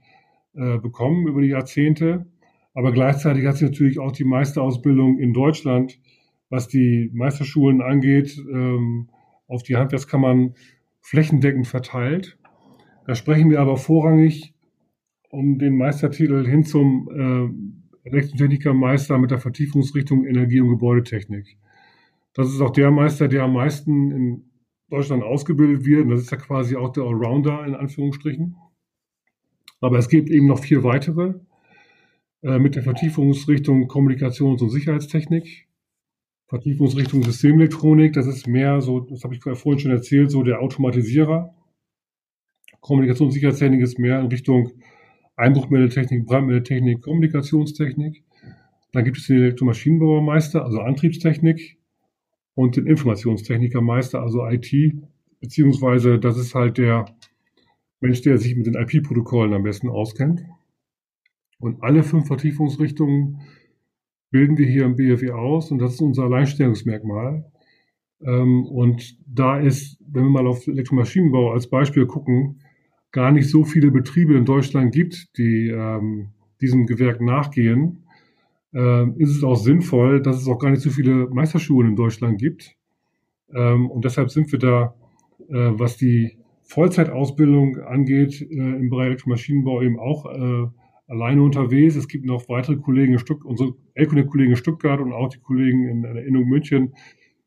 [0.53, 2.25] äh, bekommen über die Jahrzehnte.
[2.73, 5.99] Aber gleichzeitig hat sich natürlich auch die Meisterausbildung in Deutschland,
[6.49, 9.09] was die Meisterschulen angeht, ähm,
[9.47, 10.55] auf die Handwerkskammern
[10.99, 12.37] flächendeckend verteilt.
[13.05, 14.54] Da sprechen wir aber vorrangig
[15.29, 17.09] um den Meistertitel hin zum
[18.03, 21.57] äh, Elektrotechnikermeister mit der Vertiefungsrichtung Energie- und Gebäudetechnik.
[22.33, 24.49] Das ist auch der Meister, der am meisten in
[24.89, 26.03] Deutschland ausgebildet wird.
[26.03, 28.55] Und das ist ja quasi auch der Allrounder in Anführungsstrichen.
[29.81, 31.35] Aber es gibt eben noch vier weitere
[32.43, 35.67] äh, mit der Vertiefungsrichtung Kommunikations- und Sicherheitstechnik.
[36.47, 41.55] Vertiefungsrichtung Systemelektronik, das ist mehr so, das habe ich vorhin schon erzählt, so der Automatisierer.
[42.81, 44.71] Kommunikations- und Sicherheitstechnik ist mehr in Richtung
[45.35, 48.23] Einbruchmeldetechnik, Brandmeldetechnik, Kommunikationstechnik.
[48.91, 51.77] Dann gibt es den Elektromaschinenbauermeister, also Antriebstechnik
[52.53, 54.71] und den Informationstechnikermeister, also IT,
[55.41, 57.05] beziehungsweise das ist halt der
[57.99, 60.45] Mensch, der sich mit den IP-Protokollen am besten auskennt.
[61.59, 63.41] Und alle fünf Vertiefungsrichtungen
[64.31, 67.45] bilden wir hier im BFE aus und das ist unser Alleinstellungsmerkmal.
[68.21, 72.61] Ähm, und da ist, wenn wir mal auf Elektromaschinenbau als Beispiel gucken,
[73.15, 78.03] gar nicht so viele Betriebe in Deutschland gibt, die ähm, diesem Gewerk nachgehen,
[78.73, 82.37] äh, ist es auch sinnvoll, dass es auch gar nicht so viele Meisterschulen in Deutschland
[82.37, 82.75] gibt.
[83.53, 84.95] Ähm, und deshalb sind wir da,
[85.47, 90.67] äh, was die Vollzeitausbildung angeht, äh, im Bereich Elektromaschinenbau eben auch äh,
[91.07, 91.95] alleine unterwegs.
[91.95, 95.87] Es gibt noch weitere Kollegen in Stuttgart, unsere Elkunde-Kollegen in Stuttgart und auch die Kollegen
[95.87, 96.95] in der Innung München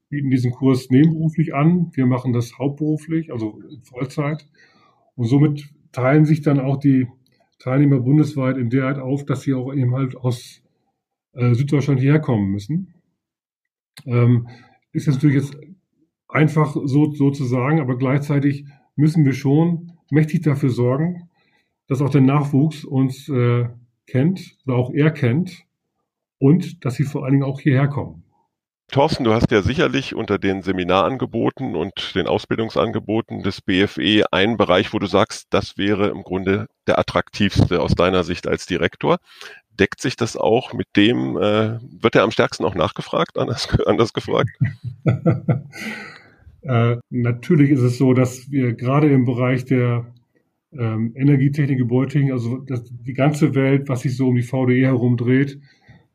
[0.08, 1.90] bieten diesen Kurs nebenberuflich an.
[1.92, 4.46] Wir machen das hauptberuflich, also Vollzeit.
[5.18, 7.08] Und somit teilen sich dann auch die
[7.58, 10.62] Teilnehmer bundesweit in der Art auf, dass sie auch eben halt aus
[11.32, 12.94] äh, Süddeutschland hierher kommen müssen.
[14.06, 14.46] Ähm,
[14.92, 15.56] ist natürlich jetzt
[16.28, 21.28] einfach so, so zu sagen, aber gleichzeitig müssen wir schon mächtig dafür sorgen,
[21.88, 23.68] dass auch der Nachwuchs uns äh,
[24.06, 25.64] kennt oder auch er kennt
[26.38, 28.22] und dass sie vor allen Dingen auch hierher kommen.
[28.90, 34.94] Thorsten, du hast ja sicherlich unter den Seminarangeboten und den Ausbildungsangeboten des BFE einen Bereich,
[34.94, 39.18] wo du sagst, das wäre im Grunde der attraktivste aus deiner Sicht als Direktor.
[39.78, 44.14] Deckt sich das auch mit dem, äh, wird er am stärksten auch nachgefragt, anders, anders
[44.14, 44.50] gefragt?
[46.62, 50.06] äh, natürlich ist es so, dass wir gerade im Bereich der
[50.72, 55.18] ähm, Energietechnik, Gebäudetechnik, also das, die ganze Welt, was sich so um die VDE herum
[55.18, 55.60] dreht,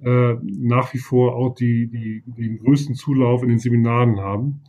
[0.03, 4.61] äh, nach wie vor auch die, die, den größten Zulauf in den Seminaren haben,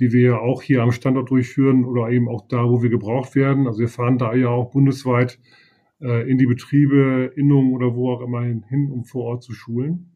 [0.00, 3.36] die wir ja auch hier am Standort durchführen oder eben auch da, wo wir gebraucht
[3.36, 3.66] werden.
[3.66, 5.38] Also wir fahren da ja auch bundesweit
[6.00, 10.10] äh, in die Betriebe, Innungen oder wo auch immer hin, um vor Ort zu schulen.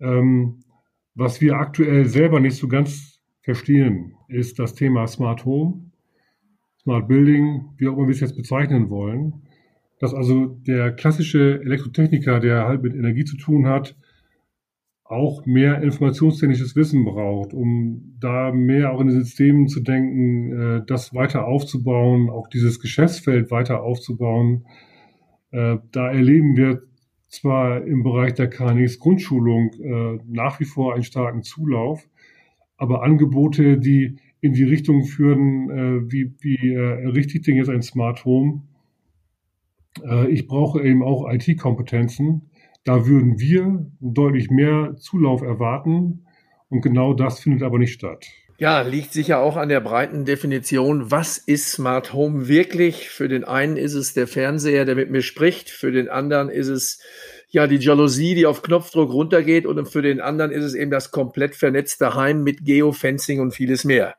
[0.00, 0.64] Ähm,
[1.14, 5.92] was wir aktuell selber nicht so ganz verstehen, ist das Thema Smart Home,
[6.80, 9.42] Smart Building, wie auch immer wir es jetzt bezeichnen wollen
[10.02, 13.96] dass also der klassische Elektrotechniker, der halt mit Energie zu tun hat,
[15.04, 20.82] auch mehr informationstechnisches Wissen braucht, um da mehr auch in den Systemen zu denken, äh,
[20.88, 24.66] das weiter aufzubauen, auch dieses Geschäftsfeld weiter aufzubauen.
[25.52, 26.82] Äh, da erleben wir
[27.28, 32.08] zwar im Bereich der KNX Grundschulung äh, nach wie vor einen starken Zulauf,
[32.76, 38.24] aber Angebote, die in die Richtung führen, wie, wie errichte ich denn jetzt ein Smart
[38.24, 38.62] Home,
[40.28, 42.50] ich brauche eben auch IT-Kompetenzen.
[42.84, 46.26] Da würden wir deutlich mehr Zulauf erwarten.
[46.68, 48.26] Und genau das findet aber nicht statt.
[48.58, 51.10] Ja, liegt sicher auch an der breiten Definition.
[51.10, 53.08] Was ist Smart Home wirklich?
[53.08, 55.68] Für den einen ist es der Fernseher, der mit mir spricht.
[55.68, 57.00] Für den anderen ist es
[57.48, 59.66] ja die Jalousie, die auf Knopfdruck runtergeht.
[59.66, 63.84] Und für den anderen ist es eben das komplett vernetzte Heim mit Geofencing und vieles
[63.84, 64.14] mehr.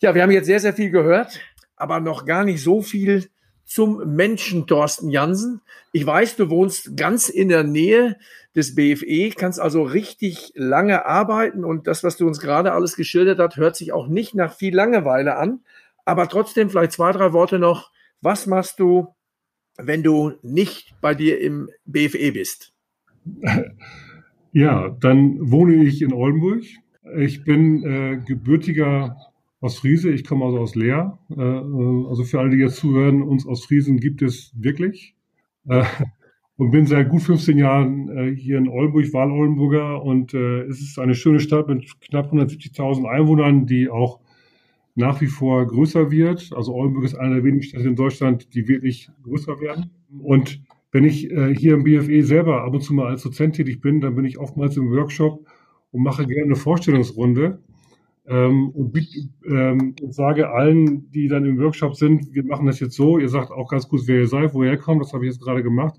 [0.00, 1.40] Ja, wir haben jetzt sehr, sehr viel gehört,
[1.76, 3.28] aber noch gar nicht so viel
[3.64, 5.60] zum Menschen Thorsten Jansen.
[5.92, 8.16] Ich weiß, du wohnst ganz in der Nähe
[8.54, 13.38] des BFE, kannst also richtig lange arbeiten und das, was du uns gerade alles geschildert
[13.38, 15.60] hast, hört sich auch nicht nach viel Langeweile an.
[16.04, 17.90] Aber trotzdem vielleicht zwei, drei Worte noch.
[18.20, 19.14] Was machst du,
[19.76, 22.72] wenn du nicht bei dir im BFE bist?
[24.56, 26.62] Ja, dann wohne ich in Oldenburg.
[27.16, 29.16] Ich bin äh, gebürtiger
[29.64, 30.10] aus Friese.
[30.10, 31.18] Ich komme also aus Leer.
[31.30, 35.16] Äh, äh, also für alle, die jetzt zuhören, uns aus Friesen gibt es wirklich.
[35.66, 35.84] Äh,
[36.56, 40.04] und bin seit gut 15 Jahren hier in Oldenburg, Wahl-Oldenburger.
[40.04, 44.20] Und es ist eine schöne Stadt mit knapp 170.000 Einwohnern, die auch
[44.94, 46.52] nach wie vor größer wird.
[46.54, 49.90] Also Oldenburg ist eine der wenigen Städte in Deutschland, die wirklich größer werden.
[50.22, 50.60] Und
[50.92, 54.14] wenn ich hier im BFE selber ab und zu mal als Dozent tätig bin, dann
[54.14, 55.44] bin ich oftmals im Workshop
[55.90, 57.58] und mache gerne eine Vorstellungsrunde
[58.26, 58.96] ähm, und,
[59.46, 63.28] ähm, und sage allen, die dann im Workshop sind, wir machen das jetzt so, ihr
[63.28, 65.62] sagt auch ganz kurz, wer ihr seid, woher ihr kommt, das habe ich jetzt gerade
[65.62, 65.94] gemacht.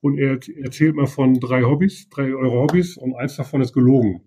[0.00, 4.22] Und er erzählt mal von drei Hobbys, drei eure Hobbys und eins davon ist gelogen.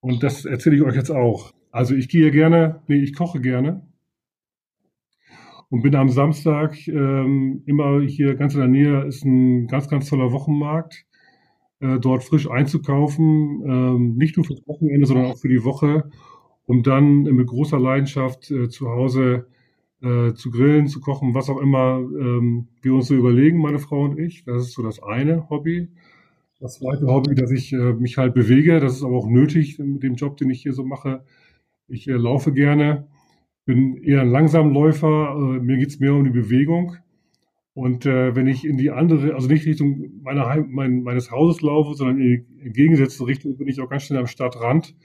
[0.00, 1.52] Und das erzähle ich euch jetzt auch.
[1.70, 3.86] Also ich gehe gerne, nee, ich koche gerne
[5.68, 10.08] und bin am Samstag ähm, immer hier ganz in der Nähe ist ein ganz, ganz
[10.08, 11.05] toller Wochenmarkt
[11.80, 16.10] äh, dort frisch einzukaufen, ähm, nicht nur fürs Wochenende, sondern auch für die Woche,
[16.66, 19.46] um dann mit großer Leidenschaft äh, zu Hause
[20.02, 24.04] äh, zu grillen, zu kochen, was auch immer ähm, wir uns so überlegen, meine Frau
[24.04, 24.44] und ich.
[24.44, 25.88] Das ist so das eine Hobby.
[26.60, 30.02] Das zweite Hobby, dass ich äh, mich halt bewege, das ist aber auch nötig mit
[30.02, 31.24] dem Job, den ich hier so mache.
[31.88, 33.06] Ich äh, laufe gerne,
[33.66, 36.96] bin eher ein Langsamläufer, äh, mir geht's mehr um die Bewegung.
[37.76, 41.60] Und äh, wenn ich in die andere, also nicht Richtung meiner Heim, mein, meines Hauses
[41.60, 44.96] laufe, sondern in die entgegengesetzte Richtung, bin ich auch ganz schnell am Stadtrand.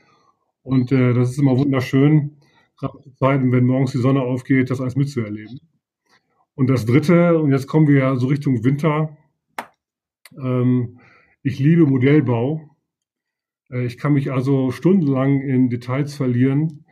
[0.63, 2.37] Und äh, das ist immer wunderschön,
[2.77, 5.59] gerade zu Zeiten, wenn morgens die Sonne aufgeht, das alles mitzuerleben.
[6.55, 9.17] Und das Dritte, und jetzt kommen wir ja so Richtung Winter,
[10.41, 10.97] ähm,
[11.43, 12.77] ich liebe Modellbau.
[13.69, 16.85] Äh, ich kann mich also stundenlang in Details verlieren,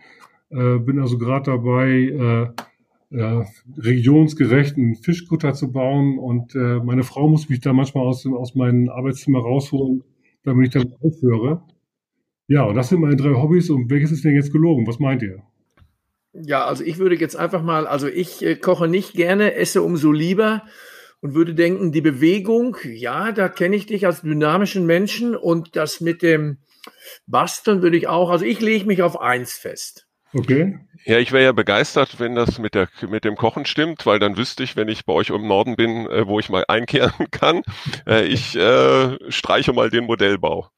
[0.50, 2.64] äh, bin also gerade dabei, äh,
[3.12, 3.44] äh,
[3.78, 6.18] regionsgerechten Fischkutter zu bauen.
[6.20, 10.04] Und äh, meine Frau muss mich da manchmal aus, aus meinem Arbeitszimmer rausholen,
[10.44, 11.64] damit ich dann aufhöre.
[12.48, 13.70] Ja, und das sind meine drei Hobbys.
[13.70, 14.88] Und welches ist denn jetzt gelogen?
[14.88, 15.44] Was meint ihr?
[16.34, 20.12] Ja, also ich würde jetzt einfach mal, also ich äh, koche nicht gerne, esse umso
[20.12, 20.64] lieber
[21.22, 26.02] und würde denken, die Bewegung, ja, da kenne ich dich als dynamischen Menschen und das
[26.02, 26.60] mit dem
[27.28, 30.08] Basteln würde ich auch, also ich lege mich auf eins fest.
[30.34, 30.78] Okay.
[31.06, 34.38] Ja, ich wäre ja begeistert, wenn das mit, der, mit dem Kochen stimmt, weil dann
[34.38, 37.62] wüsste ich, wenn ich bei euch im Norden bin, äh, wo ich mal einkehren kann.
[38.06, 40.70] Äh, ich äh, streiche mal den Modellbau.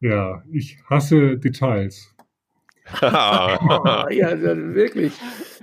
[0.00, 2.14] Ja, ich hasse Details.
[3.00, 5.12] ja, wirklich.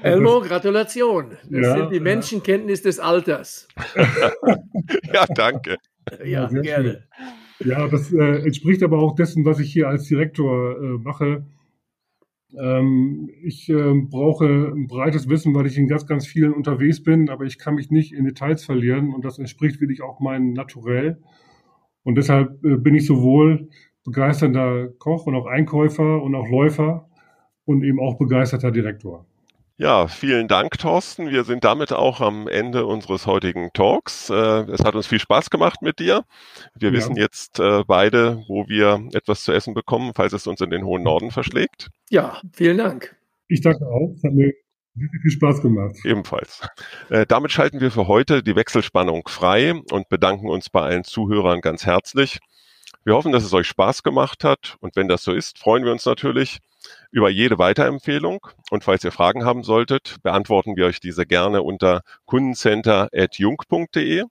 [0.01, 1.37] Elmo, Gratulation.
[1.49, 3.67] Das ja, sind die Menschenkenntnis des Alters.
[5.11, 5.77] ja, danke.
[6.23, 7.07] Ja, ja gerne.
[7.17, 7.69] Schön.
[7.69, 11.43] Ja, das äh, entspricht aber auch dessen, was ich hier als Direktor äh, mache.
[12.59, 17.29] Ähm, ich äh, brauche ein breites Wissen, weil ich in ganz, ganz vielen unterwegs bin,
[17.29, 21.21] aber ich kann mich nicht in Details verlieren und das entspricht wirklich auch meinem Naturell.
[22.03, 23.69] Und deshalb äh, bin ich sowohl
[24.03, 27.09] begeisternder Koch und auch Einkäufer und auch Läufer
[27.65, 29.25] und eben auch begeisterter Direktor.
[29.79, 31.29] Ja, vielen Dank, Thorsten.
[31.29, 34.27] Wir sind damit auch am Ende unseres heutigen Talks.
[34.27, 34.33] Äh,
[34.71, 36.23] es hat uns viel Spaß gemacht mit dir.
[36.73, 36.95] Wir ja.
[36.95, 40.83] wissen jetzt äh, beide, wo wir etwas zu essen bekommen, falls es uns in den
[40.83, 41.89] hohen Norden verschlägt.
[42.09, 43.15] Ja, vielen Dank.
[43.49, 44.13] Ich danke auch.
[44.15, 44.51] Es hat mir
[44.95, 45.95] viel Spaß gemacht.
[46.03, 46.67] Ebenfalls.
[47.09, 51.61] Äh, damit schalten wir für heute die Wechselspannung frei und bedanken uns bei allen Zuhörern
[51.61, 52.39] ganz herzlich.
[53.03, 55.91] Wir hoffen, dass es euch Spaß gemacht hat und wenn das so ist, freuen wir
[55.91, 56.61] uns natürlich
[57.11, 58.45] über jede Weiterempfehlung.
[58.69, 64.23] Und falls ihr Fragen haben solltet, beantworten wir euch diese gerne unter kundencenter.jung.de.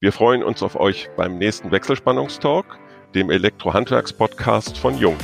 [0.00, 2.78] Wir freuen uns auf euch beim nächsten Wechselspannungstalk,
[3.14, 5.16] dem Elektrohandwerkspodcast von Jung.